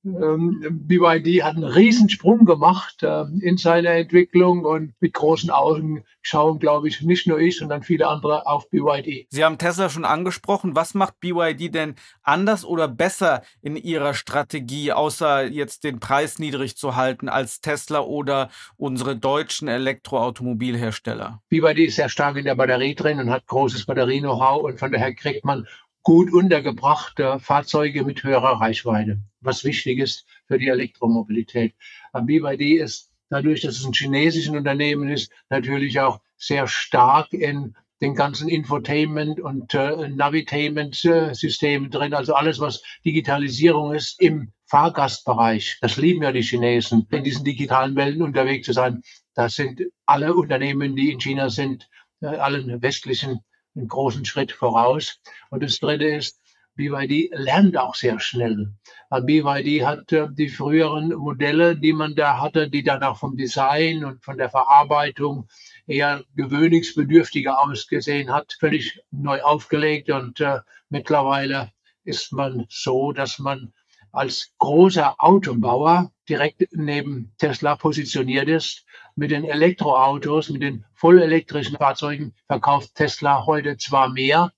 BYD 0.05 1.43
hat 1.43 1.57
einen 1.57 1.65
Riesensprung 1.65 2.45
gemacht 2.45 3.03
äh, 3.03 3.25
in 3.41 3.57
seiner 3.57 3.91
Entwicklung 3.91 4.65
und 4.65 4.93
mit 5.01 5.15
großen 5.15 5.51
Augen 5.51 6.05
schauen, 6.21 6.59
glaube 6.59 6.89
ich, 6.89 7.01
nicht 7.01 7.27
nur 7.27 7.39
ich, 7.39 7.57
sondern 7.57 7.83
viele 7.83 8.07
andere 8.07 8.47
auf 8.47 8.69
BYD. 8.69 9.27
Sie 9.31 9.45
haben 9.45 9.57
Tesla 9.57 9.89
schon 9.89 10.05
angesprochen. 10.05 10.77
Was 10.77 10.93
macht 10.95 11.21
BYD 11.21 11.75
denn 11.75 11.95
anders 12.23 12.67
oder 12.67 12.87
besser 12.87 13.43
in 13.63 13.77
ihrer 13.77 14.13
Strategie, 14.13 14.93
außer 14.93 15.47
jetzt 15.47 15.85
den 15.85 16.01
Preis 16.01 16.39
niedrig 16.39 16.77
zu 16.77 16.97
halten 16.97 17.31
als 17.31 17.63
Tesla 17.63 18.01
oder 18.01 18.51
unsere 18.77 19.17
deutschen 19.17 19.69
Elektroautomobilhersteller? 19.69 21.41
BYD 21.49 21.79
ist 21.79 21.97
sehr 21.97 22.11
stark 22.11 22.37
in 22.37 22.45
der 22.45 22.57
Batterie 22.57 22.95
drin 22.95 23.21
und 23.21 23.31
hat 23.31 23.47
großes 23.47 23.87
Batterie-Know-how 23.87 24.65
und 24.65 24.79
von 24.79 24.93
daher 24.93 25.15
kriegt 25.15 25.45
man 25.47 25.67
gut 26.05 26.33
untergebrachte 26.33 27.41
Fahrzeuge 27.41 28.05
mit 28.05 28.23
höherer 28.23 28.61
Reichweite, 28.61 29.19
was 29.41 29.65
wichtig 29.65 29.99
ist 29.99 30.27
für 30.47 30.59
die 30.59 30.69
Elektromobilität. 30.69 31.75
BYD 32.13 32.81
ist 32.81 33.11
dadurch, 33.31 33.63
dass 33.63 33.79
es 33.79 33.87
ein 33.87 33.95
chinesisches 33.95 34.55
Unternehmen 34.55 35.09
ist, 35.09 35.33
natürlich 35.49 35.99
auch 35.99 36.21
sehr 36.37 36.69
stark 36.69 37.33
in 37.33 37.75
den 38.03 38.15
ganzen 38.15 38.51
Infotainment 38.51 39.41
und 39.41 39.73
äh, 39.73 40.09
Navitainment-Systemen 40.09 41.91
drin, 41.91 42.13
also 42.13 42.35
alles, 42.35 42.61
was 42.61 42.83
Digitalisierung 43.05 43.95
ist 43.95 44.21
im 44.21 44.53
Fahrgastbereich. 44.67 45.79
Das 45.81 45.97
lieben 45.97 46.23
ja 46.23 46.33
die 46.33 46.43
Chinesen, 46.43 47.07
in 47.11 47.25
diesen 47.25 47.45
digitalen 47.45 47.97
Welten 47.97 48.21
unterwegs 48.21 48.67
zu 48.67 48.75
sein. 48.75 49.01
Das 49.35 49.55
sind 49.55 49.81
alle 50.05 50.35
Unternehmen, 50.35 50.97
die 50.97 51.13
in 51.13 51.21
China 51.21 51.49
sind, 51.49 51.89
äh, 52.21 52.27
allen 52.27 52.83
westlichen 52.83 53.41
einen 53.75 53.89
großen 53.89 54.25
Schritt 54.25 54.53
voraus. 54.53 55.21
Und 55.51 55.63
das 55.63 55.79
Dritte 55.79 56.07
ist, 56.07 56.41
BYD 56.77 57.31
lernt 57.33 57.77
auch 57.77 57.95
sehr 57.95 58.19
schnell. 58.19 58.73
BYD 59.09 59.85
hat 59.85 60.13
äh, 60.13 60.27
die 60.33 60.49
früheren 60.49 61.11
Modelle, 61.11 61.77
die 61.77 61.93
man 61.93 62.17
da 62.17 62.41
hatte, 62.41 62.69
die 62.69 62.83
dann 62.83 63.03
auch 63.05 63.17
vom 63.17 63.37
Design 63.37 64.05
und 64.05 64.25
von 64.25 64.39
der 64.39 64.51
Verarbeitung 64.51 65.47
eher 65.87 66.25
gewöhnungsbedürftiger 66.35 67.61
ausgesehen 67.61 68.33
hat, 68.33 68.57
völlig 68.59 69.01
neu 69.13 69.41
aufgelegt. 69.43 70.11
Und 70.11 70.41
äh, 70.41 70.61
mittlerweile 70.89 71.71
ist 72.03 72.33
man 72.33 72.67
so, 72.69 73.13
dass 73.13 73.39
man 73.39 73.73
als 74.15 74.55
großer 74.59 75.17
Autobauer 75.19 76.13
direkt 76.29 76.65
neben 76.73 77.33
Tesla 77.39 77.77
positioniert 77.77 78.49
ist. 78.49 78.87
Mit 79.17 79.31
den 79.31 79.45
Elektroautos, 79.45 80.51
mit 80.51 80.63
den 80.63 80.85
vollelektrischen 80.95 81.77
Fahrzeugen 81.77 82.35
verkauft 82.47 82.95
Tesla 82.95 83.45
heute 83.47 83.77
zwar 83.77 84.09
mehr, 84.09 84.53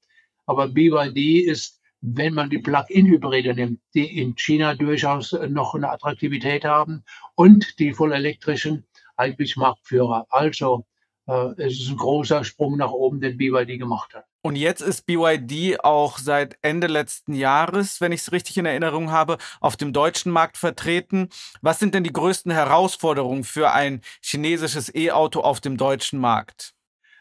aber 0.47 0.69
BYD 0.69 1.47
ist, 1.47 1.81
wenn 2.01 2.35
man 2.35 2.51
die 2.51 2.59
Plug-in-Hybride 2.59 3.55
nimmt, 3.55 3.81
die 3.95 4.21
in 4.21 4.37
China 4.37 4.75
durchaus 4.75 5.33
noch 5.49 5.75
eine 5.75 5.90
Attraktivität 5.90 6.64
haben 6.64 7.05
und 7.35 7.79
die 7.79 7.92
vollelektrischen 7.92 8.87
eigentlich 9.16 9.57
Marktführer. 9.57 10.27
Also 10.29 10.87
äh, 11.27 11.51
es 11.57 11.81
ist 11.81 11.90
ein 11.90 11.97
großer 11.97 12.45
Sprung 12.45 12.77
nach 12.77 12.92
oben, 12.92 13.21
den 13.21 13.37
BYD 13.37 13.79
gemacht 13.79 14.14
hat. 14.14 14.27
Und 14.47 14.55
jetzt 14.55 14.81
ist 14.81 15.07
BYD 15.07 15.81
auch 15.83 16.19
seit 16.19 16.57
Ende 16.63 16.87
letzten 16.87 17.35
Jahres, 17.35 18.01
wenn 18.01 18.13
ich 18.13 18.21
es 18.21 18.31
richtig 18.31 18.57
in 18.57 18.65
Erinnerung 18.65 19.11
habe, 19.11 19.39
auf 19.59 19.77
dem 19.77 19.93
deutschen 19.93 20.31
Markt 20.31 20.57
vertreten. 20.57 21.31
Was 21.63 21.81
sind 21.81 21.97
denn 21.97 22.05
die 22.05 22.13
größten 22.13 22.53
Herausforderungen 22.53 23.43
für 23.43 23.73
ein 23.73 24.03
chinesisches 24.23 24.95
E-Auto 24.95 25.41
auf 25.41 25.61
dem 25.61 25.77
deutschen 25.77 26.21
Markt? 26.21 26.75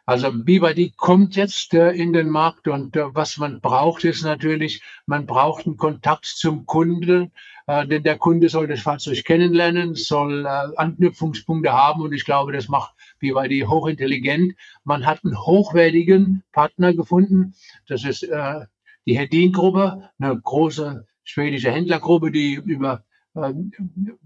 Also 0.05 0.31
BYD 0.31 0.97
kommt 0.97 1.35
jetzt 1.35 1.73
äh, 1.73 1.93
in 1.93 2.13
den 2.13 2.29
Markt 2.29 2.67
und 2.67 2.95
äh, 2.95 3.05
was 3.15 3.37
man 3.37 3.59
braucht 3.59 4.03
ist 4.03 4.21
natürlich, 4.21 4.83
man 5.07 5.25
braucht 5.25 5.65
einen 5.65 5.77
Kontakt 5.77 6.27
zum 6.27 6.67
Kunden, 6.67 7.31
denn 7.67 8.03
der 8.03 8.17
Kunde 8.17 8.49
soll 8.49 8.67
das 8.67 8.81
Fahrzeug 8.81 9.23
kennenlernen, 9.23 9.95
soll 9.95 10.45
äh, 10.45 10.49
Anknüpfungspunkte 10.77 11.73
haben 11.73 12.01
und 12.01 12.13
ich 12.13 12.25
glaube, 12.25 12.51
das 12.51 12.67
macht 12.67 12.93
BYD 13.19 13.67
hochintelligent. 13.67 14.53
Man 14.83 15.05
hat 15.05 15.23
einen 15.23 15.37
hochwertigen 15.37 16.43
Partner 16.51 16.93
gefunden, 16.93 17.55
das 17.87 18.03
ist 18.03 18.23
äh, 18.23 18.65
die 19.05 19.17
Hedin-Gruppe, 19.17 20.09
eine 20.19 20.39
große 20.39 21.05
schwedische 21.23 21.71
Händlergruppe, 21.71 22.31
die 22.31 22.53
über 22.53 23.03
äh, 23.33 23.53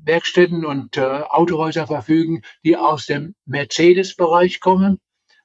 Werkstätten 0.04 0.66
und 0.66 0.98
äh, 0.98 1.02
Autohäuser 1.02 1.88
verfügen, 1.88 2.42
die 2.64 2.76
aus 2.78 3.06
dem 3.06 3.36
Mercedes-Bereich 3.46 4.60
kommen 4.60 5.00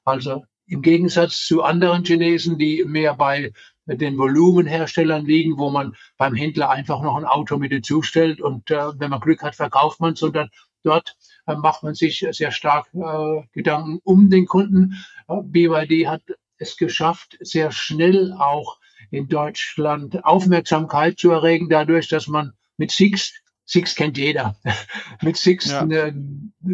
also 0.05 0.45
im 0.67 0.81
Gegensatz 0.81 1.45
zu 1.45 1.63
anderen 1.63 2.05
Chinesen, 2.05 2.57
die 2.57 2.83
mehr 2.85 3.15
bei 3.15 3.51
den 3.87 4.17
Volumenherstellern 4.17 5.25
liegen, 5.25 5.57
wo 5.57 5.69
man 5.69 5.95
beim 6.17 6.35
Händler 6.35 6.69
einfach 6.69 7.01
noch 7.01 7.15
ein 7.15 7.25
Auto 7.25 7.57
mit 7.57 7.71
dazu 7.71 8.01
stellt 8.01 8.41
und 8.41 8.71
äh, 8.71 8.99
wenn 8.99 9.11
man 9.11 9.19
Glück 9.19 9.43
hat, 9.43 9.55
verkauft 9.55 9.99
man 9.99 10.13
es, 10.13 10.19
sondern 10.19 10.49
dort 10.83 11.15
äh, 11.47 11.55
macht 11.55 11.83
man 11.83 11.95
sich 11.95 12.25
sehr 12.31 12.51
stark 12.51 12.87
äh, 12.93 13.41
Gedanken 13.53 13.99
um 14.03 14.29
den 14.29 14.45
Kunden. 14.45 15.05
Äh, 15.27 15.41
BYD 15.43 16.07
hat 16.07 16.23
es 16.57 16.77
geschafft, 16.77 17.37
sehr 17.41 17.71
schnell 17.71 18.33
auch 18.33 18.79
in 19.11 19.27
Deutschland 19.27 20.23
Aufmerksamkeit 20.25 21.19
zu 21.19 21.31
erregen, 21.31 21.69
dadurch, 21.69 22.07
dass 22.07 22.27
man 22.27 22.53
mit 22.77 22.91
Six, 22.91 23.33
Six 23.65 23.95
kennt 23.95 24.17
jeder, 24.17 24.55
mit 25.21 25.37
Six 25.37 25.71
ja. 25.71 25.81
eine 25.81 26.15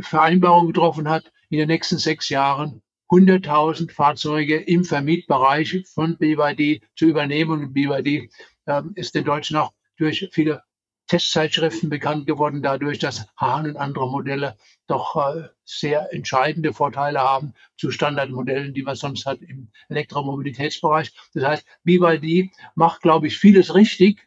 Vereinbarung 0.01 0.67
getroffen 0.67 1.09
hat, 1.09 1.31
in 1.49 1.57
den 1.57 1.67
nächsten 1.67 1.97
sechs 1.97 2.29
Jahren 2.29 2.81
100.000 3.11 3.91
Fahrzeuge 3.91 4.55
im 4.55 4.85
Vermietbereich 4.85 5.83
von 5.93 6.17
BYD 6.17 6.81
zu 6.95 7.05
übernehmen. 7.05 7.65
Und 7.65 7.73
BYD 7.73 8.31
äh, 8.65 8.81
ist 8.95 9.15
den 9.15 9.25
Deutschen 9.25 9.57
auch 9.57 9.73
durch 9.97 10.29
viele 10.31 10.63
Testzeitschriften 11.07 11.89
bekannt 11.89 12.25
geworden, 12.25 12.61
dadurch, 12.61 12.97
dass 12.97 13.27
Hahn 13.35 13.65
und 13.65 13.75
andere 13.75 14.09
Modelle 14.09 14.55
doch 14.87 15.17
äh, 15.17 15.49
sehr 15.65 16.13
entscheidende 16.13 16.71
Vorteile 16.71 17.19
haben 17.19 17.53
zu 17.75 17.91
Standardmodellen, 17.91 18.73
die 18.73 18.83
man 18.83 18.95
sonst 18.95 19.25
hat 19.25 19.41
im 19.41 19.71
Elektromobilitätsbereich. 19.89 21.11
Das 21.33 21.43
heißt, 21.43 21.67
BYD 21.83 22.51
macht, 22.75 23.01
glaube 23.01 23.27
ich, 23.27 23.37
vieles 23.37 23.75
richtig, 23.75 24.25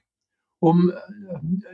um 0.59 0.91
äh, 0.91 0.95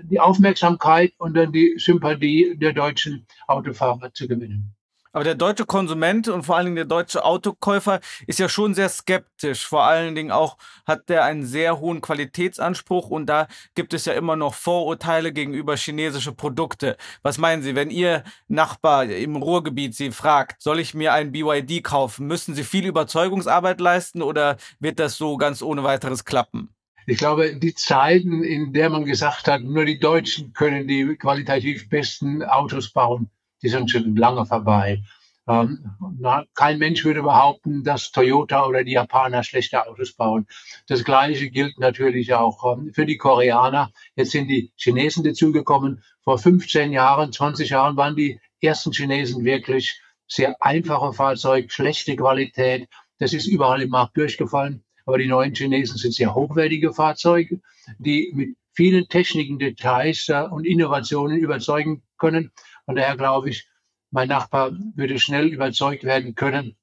die 0.04 0.20
Aufmerksamkeit 0.20 1.12
und 1.18 1.34
dann 1.34 1.50
die 1.50 1.74
Sympathie 1.78 2.56
der 2.56 2.72
deutschen 2.72 3.26
Autofahrer 3.48 4.14
zu 4.14 4.28
gewinnen. 4.28 4.76
Aber 5.12 5.24
der 5.24 5.34
deutsche 5.34 5.66
Konsument 5.66 6.28
und 6.28 6.44
vor 6.44 6.56
allen 6.56 6.66
Dingen 6.66 6.76
der 6.76 6.84
deutsche 6.84 7.24
Autokäufer 7.24 8.00
ist 8.28 8.38
ja 8.38 8.48
schon 8.48 8.74
sehr 8.74 8.88
skeptisch. 8.88 9.66
Vor 9.66 9.82
allen 9.82 10.14
Dingen 10.14 10.30
auch 10.30 10.56
hat 10.86 11.08
der 11.08 11.24
einen 11.24 11.44
sehr 11.44 11.80
hohen 11.80 12.00
Qualitätsanspruch 12.00 13.10
und 13.10 13.26
da 13.26 13.48
gibt 13.74 13.92
es 13.92 14.04
ja 14.04 14.12
immer 14.12 14.36
noch 14.36 14.54
Vorurteile 14.54 15.32
gegenüber 15.32 15.76
chinesische 15.76 16.32
Produkte. 16.32 16.96
Was 17.22 17.38
meinen 17.38 17.62
Sie, 17.62 17.74
wenn 17.74 17.90
Ihr 17.90 18.22
Nachbar 18.46 19.04
im 19.04 19.34
Ruhrgebiet 19.34 19.96
Sie 19.96 20.12
fragt, 20.12 20.62
soll 20.62 20.78
ich 20.78 20.94
mir 20.94 21.12
ein 21.12 21.32
BYD 21.32 21.82
kaufen? 21.82 22.28
Müssen 22.28 22.54
Sie 22.54 22.62
viel 22.62 22.86
Überzeugungsarbeit 22.86 23.80
leisten 23.80 24.22
oder 24.22 24.58
wird 24.78 25.00
das 25.00 25.16
so 25.16 25.36
ganz 25.36 25.60
ohne 25.60 25.82
weiteres 25.82 26.24
klappen? 26.24 26.72
Ich 27.06 27.18
glaube, 27.18 27.56
die 27.56 27.74
Zeiten, 27.74 28.44
in 28.44 28.72
der 28.72 28.90
man 28.90 29.04
gesagt 29.04 29.48
hat, 29.48 29.62
nur 29.62 29.84
die 29.84 29.98
Deutschen 29.98 30.52
können 30.52 30.86
die 30.86 31.16
qualitativ 31.16 31.88
besten 31.88 32.44
Autos 32.44 32.92
bauen, 32.92 33.28
die 33.62 33.68
sind 33.68 33.90
schon 33.90 34.16
lange 34.16 34.46
vorbei. 34.46 35.02
Ähm, 35.48 35.90
na, 36.18 36.44
kein 36.54 36.78
Mensch 36.78 37.04
würde 37.04 37.22
behaupten, 37.22 37.82
dass 37.82 38.12
Toyota 38.12 38.66
oder 38.66 38.84
die 38.84 38.92
Japaner 38.92 39.42
schlechte 39.42 39.86
Autos 39.86 40.12
bauen. 40.12 40.46
Das 40.86 41.02
Gleiche 41.02 41.50
gilt 41.50 41.78
natürlich 41.78 42.34
auch 42.34 42.76
ähm, 42.76 42.92
für 42.92 43.06
die 43.06 43.16
Koreaner. 43.16 43.90
Jetzt 44.14 44.30
sind 44.30 44.48
die 44.48 44.70
Chinesen 44.76 45.24
dazugekommen. 45.24 46.02
Vor 46.22 46.38
15 46.38 46.92
Jahren, 46.92 47.32
20 47.32 47.70
Jahren 47.70 47.96
waren 47.96 48.14
die 48.14 48.38
ersten 48.60 48.92
Chinesen 48.92 49.44
wirklich 49.44 50.00
sehr 50.28 50.54
einfache 50.60 51.12
Fahrzeuge, 51.12 51.70
schlechte 51.70 52.14
Qualität. 52.14 52.88
Das 53.18 53.32
ist 53.32 53.46
überall 53.46 53.82
im 53.82 53.90
Markt 53.90 54.16
durchgefallen. 54.16 54.84
Aber 55.04 55.18
die 55.18 55.26
neuen 55.26 55.54
Chinesen 55.54 55.96
sind 55.96 56.14
sehr 56.14 56.34
hochwertige 56.34 56.92
Fahrzeuge, 56.92 57.60
die 57.98 58.30
mit 58.34 58.56
vielen 58.72 59.08
technischen 59.08 59.58
Details 59.58 60.28
äh, 60.28 60.42
und 60.42 60.64
Innovationen 60.64 61.38
überzeugen 61.38 62.02
können. 62.18 62.52
Von 62.84 62.96
daher 62.96 63.16
glaube 63.16 63.50
ich, 63.50 63.68
mein 64.10 64.28
Nachbar 64.28 64.72
würde 64.94 65.18
schnell 65.18 65.48
überzeugt 65.48 66.04
werden 66.04 66.34
können, 66.34 66.76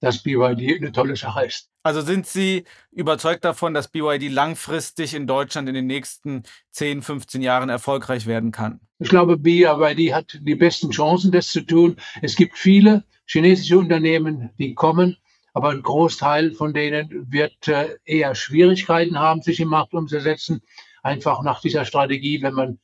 dass 0.00 0.22
BYD 0.22 0.78
eine 0.78 0.92
tolle 0.92 1.16
Sache 1.16 1.46
ist. 1.46 1.70
Also 1.84 2.00
sind 2.00 2.26
Sie 2.26 2.64
überzeugt 2.90 3.44
davon, 3.44 3.72
dass 3.72 3.88
BYD 3.88 4.30
langfristig 4.30 5.14
in 5.14 5.26
Deutschland 5.26 5.68
in 5.68 5.74
den 5.74 5.86
nächsten 5.86 6.42
10, 6.70 7.02
15 7.02 7.40
Jahren 7.40 7.68
erfolgreich 7.68 8.26
werden 8.26 8.50
kann? 8.50 8.80
Ich 8.98 9.08
glaube, 9.08 9.36
BYD 9.36 10.12
hat 10.12 10.38
die 10.42 10.54
besten 10.54 10.90
Chancen, 10.90 11.32
das 11.32 11.48
zu 11.48 11.60
tun. 11.60 11.96
Es 12.20 12.36
gibt 12.36 12.58
viele 12.58 13.04
chinesische 13.26 13.78
Unternehmen, 13.78 14.50
die 14.58 14.74
kommen, 14.74 15.16
aber 15.54 15.70
ein 15.70 15.82
Großteil 15.82 16.52
von 16.52 16.72
denen 16.72 17.26
wird 17.30 17.68
äh, 17.68 17.96
eher 18.04 18.34
Schwierigkeiten 18.34 19.18
haben, 19.18 19.42
sich 19.42 19.60
im 19.60 19.68
Markt 19.68 19.94
umzusetzen. 19.94 20.62
Einfach 21.02 21.42
nach 21.42 21.60
dieser 21.60 21.84
Strategie, 21.84 22.42
wenn 22.42 22.54
man 22.54 22.78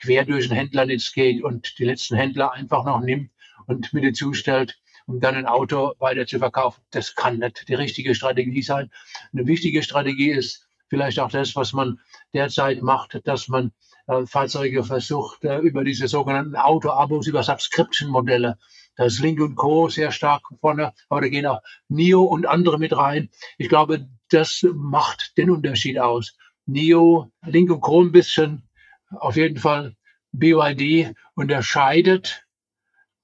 quer 0.00 0.24
durch 0.24 0.48
den 0.48 0.56
Händlernetz 0.56 1.12
geht 1.12 1.42
und 1.42 1.78
die 1.78 1.84
letzten 1.84 2.16
Händler 2.16 2.52
einfach 2.52 2.84
noch 2.84 3.00
nimmt 3.00 3.30
und 3.66 3.92
mit 3.92 4.04
dazu 4.04 4.32
stellt, 4.32 4.78
um 5.06 5.20
dann 5.20 5.34
ein 5.34 5.46
Auto 5.46 5.94
weiter 5.98 6.26
zu 6.26 6.38
verkaufen. 6.38 6.82
Das 6.90 7.14
kann 7.14 7.38
nicht 7.38 7.68
die 7.68 7.74
richtige 7.74 8.14
Strategie 8.14 8.62
sein. 8.62 8.90
Eine 9.32 9.46
wichtige 9.46 9.82
Strategie 9.82 10.30
ist 10.30 10.68
vielleicht 10.88 11.18
auch 11.18 11.30
das, 11.30 11.56
was 11.56 11.72
man 11.72 12.00
derzeit 12.32 12.82
macht, 12.82 13.20
dass 13.26 13.48
man 13.48 13.72
äh, 14.06 14.26
Fahrzeuge 14.26 14.84
versucht, 14.84 15.44
äh, 15.44 15.58
über 15.58 15.84
diese 15.84 16.08
sogenannten 16.08 16.56
Auto-Abos, 16.56 17.26
über 17.26 17.42
Subscription-Modelle. 17.42 18.58
Da 18.96 19.04
ist 19.04 19.20
Link 19.20 19.40
und 19.40 19.56
Co. 19.56 19.88
sehr 19.88 20.10
stark 20.10 20.42
vorne, 20.60 20.92
aber 21.08 21.22
da 21.22 21.28
gehen 21.28 21.46
auch 21.46 21.60
NIO 21.88 22.22
und 22.22 22.46
andere 22.46 22.78
mit 22.78 22.96
rein. 22.96 23.30
Ich 23.58 23.68
glaube, 23.68 24.08
das 24.30 24.64
macht 24.74 25.36
den 25.36 25.50
Unterschied 25.50 25.98
aus. 25.98 26.36
NIO, 26.66 27.30
Link 27.44 27.70
und 27.70 27.80
Co. 27.80 28.02
ein 28.02 28.12
bisschen, 28.12 28.68
auf 29.10 29.36
jeden 29.36 29.58
Fall 29.58 29.96
BYD 30.32 31.14
unterscheidet 31.34 32.46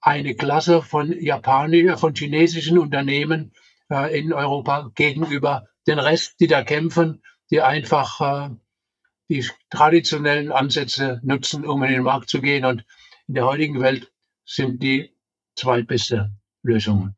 eine 0.00 0.34
Klasse 0.34 0.82
von 0.82 1.12
japanischen, 1.12 1.96
von 1.96 2.14
chinesischen 2.14 2.78
Unternehmen 2.78 3.52
äh, 3.90 4.18
in 4.18 4.32
Europa 4.32 4.90
gegenüber 4.94 5.68
den 5.86 5.98
Rest, 5.98 6.40
die 6.40 6.48
da 6.48 6.62
kämpfen, 6.64 7.22
die 7.50 7.60
einfach 7.60 8.20
äh, 8.20 8.54
die 9.28 9.48
traditionellen 9.70 10.50
Ansätze 10.50 11.20
nutzen, 11.22 11.64
um 11.64 11.82
in 11.84 11.92
den 11.92 12.02
Markt 12.02 12.28
zu 12.28 12.40
gehen. 12.40 12.64
Und 12.64 12.84
in 13.28 13.34
der 13.34 13.46
heutigen 13.46 13.80
Welt 13.80 14.12
sind 14.44 14.82
die 14.82 15.16
zweitbeste 15.54 16.32
Lösungen. 16.62 17.16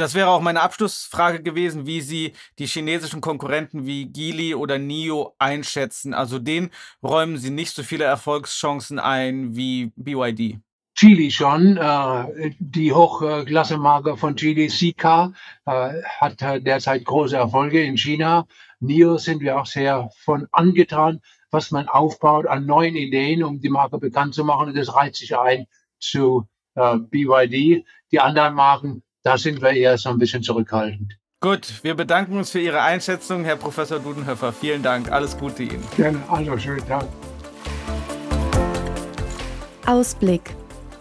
Das 0.00 0.14
wäre 0.14 0.28
auch 0.28 0.40
meine 0.40 0.62
Abschlussfrage 0.62 1.42
gewesen, 1.42 1.84
wie 1.84 2.00
Sie 2.00 2.32
die 2.58 2.64
chinesischen 2.64 3.20
Konkurrenten 3.20 3.84
wie 3.84 4.06
Geely 4.06 4.54
oder 4.54 4.78
NIO 4.78 5.34
einschätzen. 5.38 6.14
Also 6.14 6.38
denen 6.38 6.70
räumen 7.02 7.36
Sie 7.36 7.50
nicht 7.50 7.74
so 7.74 7.82
viele 7.82 8.04
Erfolgschancen 8.04 8.98
ein 8.98 9.54
wie 9.54 9.92
BYD. 9.96 10.58
Chili 10.94 11.30
schon. 11.30 11.76
Äh, 11.76 12.54
die 12.58 12.94
Hochklasse-Marke 12.94 14.16
von 14.16 14.36
Chili, 14.36 14.68
CK, 14.68 15.34
äh, 15.66 16.02
hat 16.18 16.40
derzeit 16.40 17.04
große 17.04 17.36
Erfolge 17.36 17.84
in 17.84 17.98
China. 17.98 18.46
NIO 18.80 19.18
sind 19.18 19.42
wir 19.42 19.60
auch 19.60 19.66
sehr 19.66 20.08
von 20.24 20.48
angetan, 20.50 21.20
was 21.50 21.72
man 21.72 21.88
aufbaut 21.88 22.46
an 22.46 22.64
neuen 22.64 22.96
Ideen, 22.96 23.44
um 23.44 23.60
die 23.60 23.68
Marke 23.68 23.98
bekannt 23.98 24.34
zu 24.34 24.44
machen. 24.44 24.68
Und 24.68 24.78
das 24.78 24.94
reiht 24.94 25.16
sich 25.16 25.36
ein 25.36 25.66
zu 25.98 26.48
äh, 26.74 26.96
BYD. 26.96 27.84
Die 28.12 28.20
anderen 28.20 28.54
Marken, 28.54 29.02
da 29.22 29.36
sind 29.36 29.60
wir 29.60 29.70
eher 29.70 29.98
so 29.98 30.08
ein 30.10 30.18
bisschen 30.18 30.42
zurückhaltend. 30.42 31.16
Gut, 31.40 31.82
wir 31.82 31.94
bedanken 31.94 32.36
uns 32.36 32.50
für 32.50 32.60
Ihre 32.60 32.82
Einschätzung, 32.82 33.44
Herr 33.44 33.56
Professor 33.56 33.98
Dudenhöfer. 33.98 34.52
Vielen 34.52 34.82
Dank. 34.82 35.10
Alles 35.10 35.36
Gute 35.38 35.62
Ihnen. 35.62 35.82
Gerne. 35.96 36.18
Also 36.28 36.58
schönen 36.58 36.86
Dank. 36.86 37.08
Ausblick. 39.86 40.54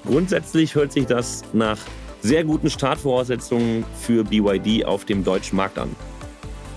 Grundsätzlich 0.05 0.75
hört 0.75 0.93
sich 0.93 1.05
das 1.05 1.43
nach 1.53 1.77
sehr 2.21 2.43
guten 2.43 2.69
Startvoraussetzungen 2.69 3.85
für 4.01 4.23
BYD 4.23 4.85
auf 4.85 5.05
dem 5.05 5.23
deutschen 5.23 5.57
Markt 5.57 5.77
an. 5.77 5.93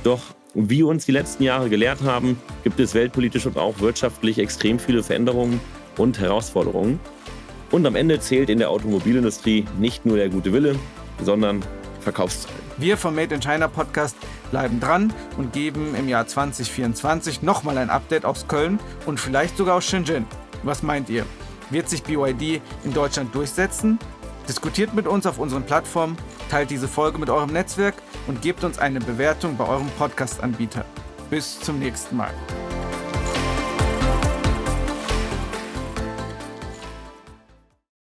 Doch 0.03 0.21
wie 0.55 0.83
uns 0.83 1.07
die 1.07 1.13
letzten 1.13 1.45
Jahre 1.45 1.71
gelehrt 1.71 2.03
haben, 2.03 2.39
gibt 2.65 2.79
es 2.81 2.95
weltpolitisch 2.95 3.47
und 3.47 3.57
auch 3.57 3.79
wirtschaftlich 3.81 4.39
extrem 4.39 4.79
viele 4.79 5.03
Veränderungen 5.03 5.61
und 5.97 6.19
Herausforderungen. 6.19 7.01
Und 7.71 7.87
am 7.87 7.97
Ende 7.97 8.21
zählt 8.21 8.51
in 8.51 8.59
der 8.59 8.71
Automobilindustrie 8.71 9.65
nicht 9.79 10.05
nur 10.05 10.17
der 10.17 10.29
gute 10.29 10.53
Wille, 10.53 10.77
sondern 11.25 11.63
Verkaufszahlen. 12.01 12.59
Wir 12.79 12.97
vom 12.97 13.15
Made 13.15 13.35
in 13.35 13.41
China 13.41 13.69
Podcast 13.69 14.17
bleiben 14.51 14.81
dran 14.81 15.13
und 15.37 15.53
geben 15.53 15.95
im 15.95 16.09
Jahr 16.09 16.27
2024 16.27 17.43
nochmal 17.43 17.79
ein 17.79 17.91
Update 17.91 18.25
aus 18.25 18.49
Köln 18.49 18.79
und 19.07 19.21
vielleicht 19.21 19.57
sogar 19.57 19.77
aus 19.77 19.85
Shenzhen. 19.85 20.27
Was 20.63 20.83
meint 20.83 21.09
ihr? 21.09 21.25
Wird 21.71 21.89
sich 21.89 22.03
BYD 22.03 22.61
in 22.85 22.93
Deutschland 22.93 23.35
durchsetzen? 23.35 23.99
Diskutiert 24.49 24.95
mit 24.95 25.07
uns 25.07 25.27
auf 25.27 25.39
unseren 25.39 25.65
Plattformen, 25.65 26.17
teilt 26.51 26.71
diese 26.71 26.89
Folge 26.89 27.19
mit 27.19 27.31
eurem 27.31 27.53
Netzwerk 27.53 27.95
und 28.27 28.43
gebt 28.43 28.65
uns 28.65 28.79
eine 28.79 29.01
Bewertung 29.01 29.57
bei 29.57 29.67
eurem 29.67 29.89
Podcast-Anbieter. 29.99 30.85
Bis 31.31 31.61
zum 31.61 31.79
nächsten 31.79 32.17
Mal. 32.17 32.35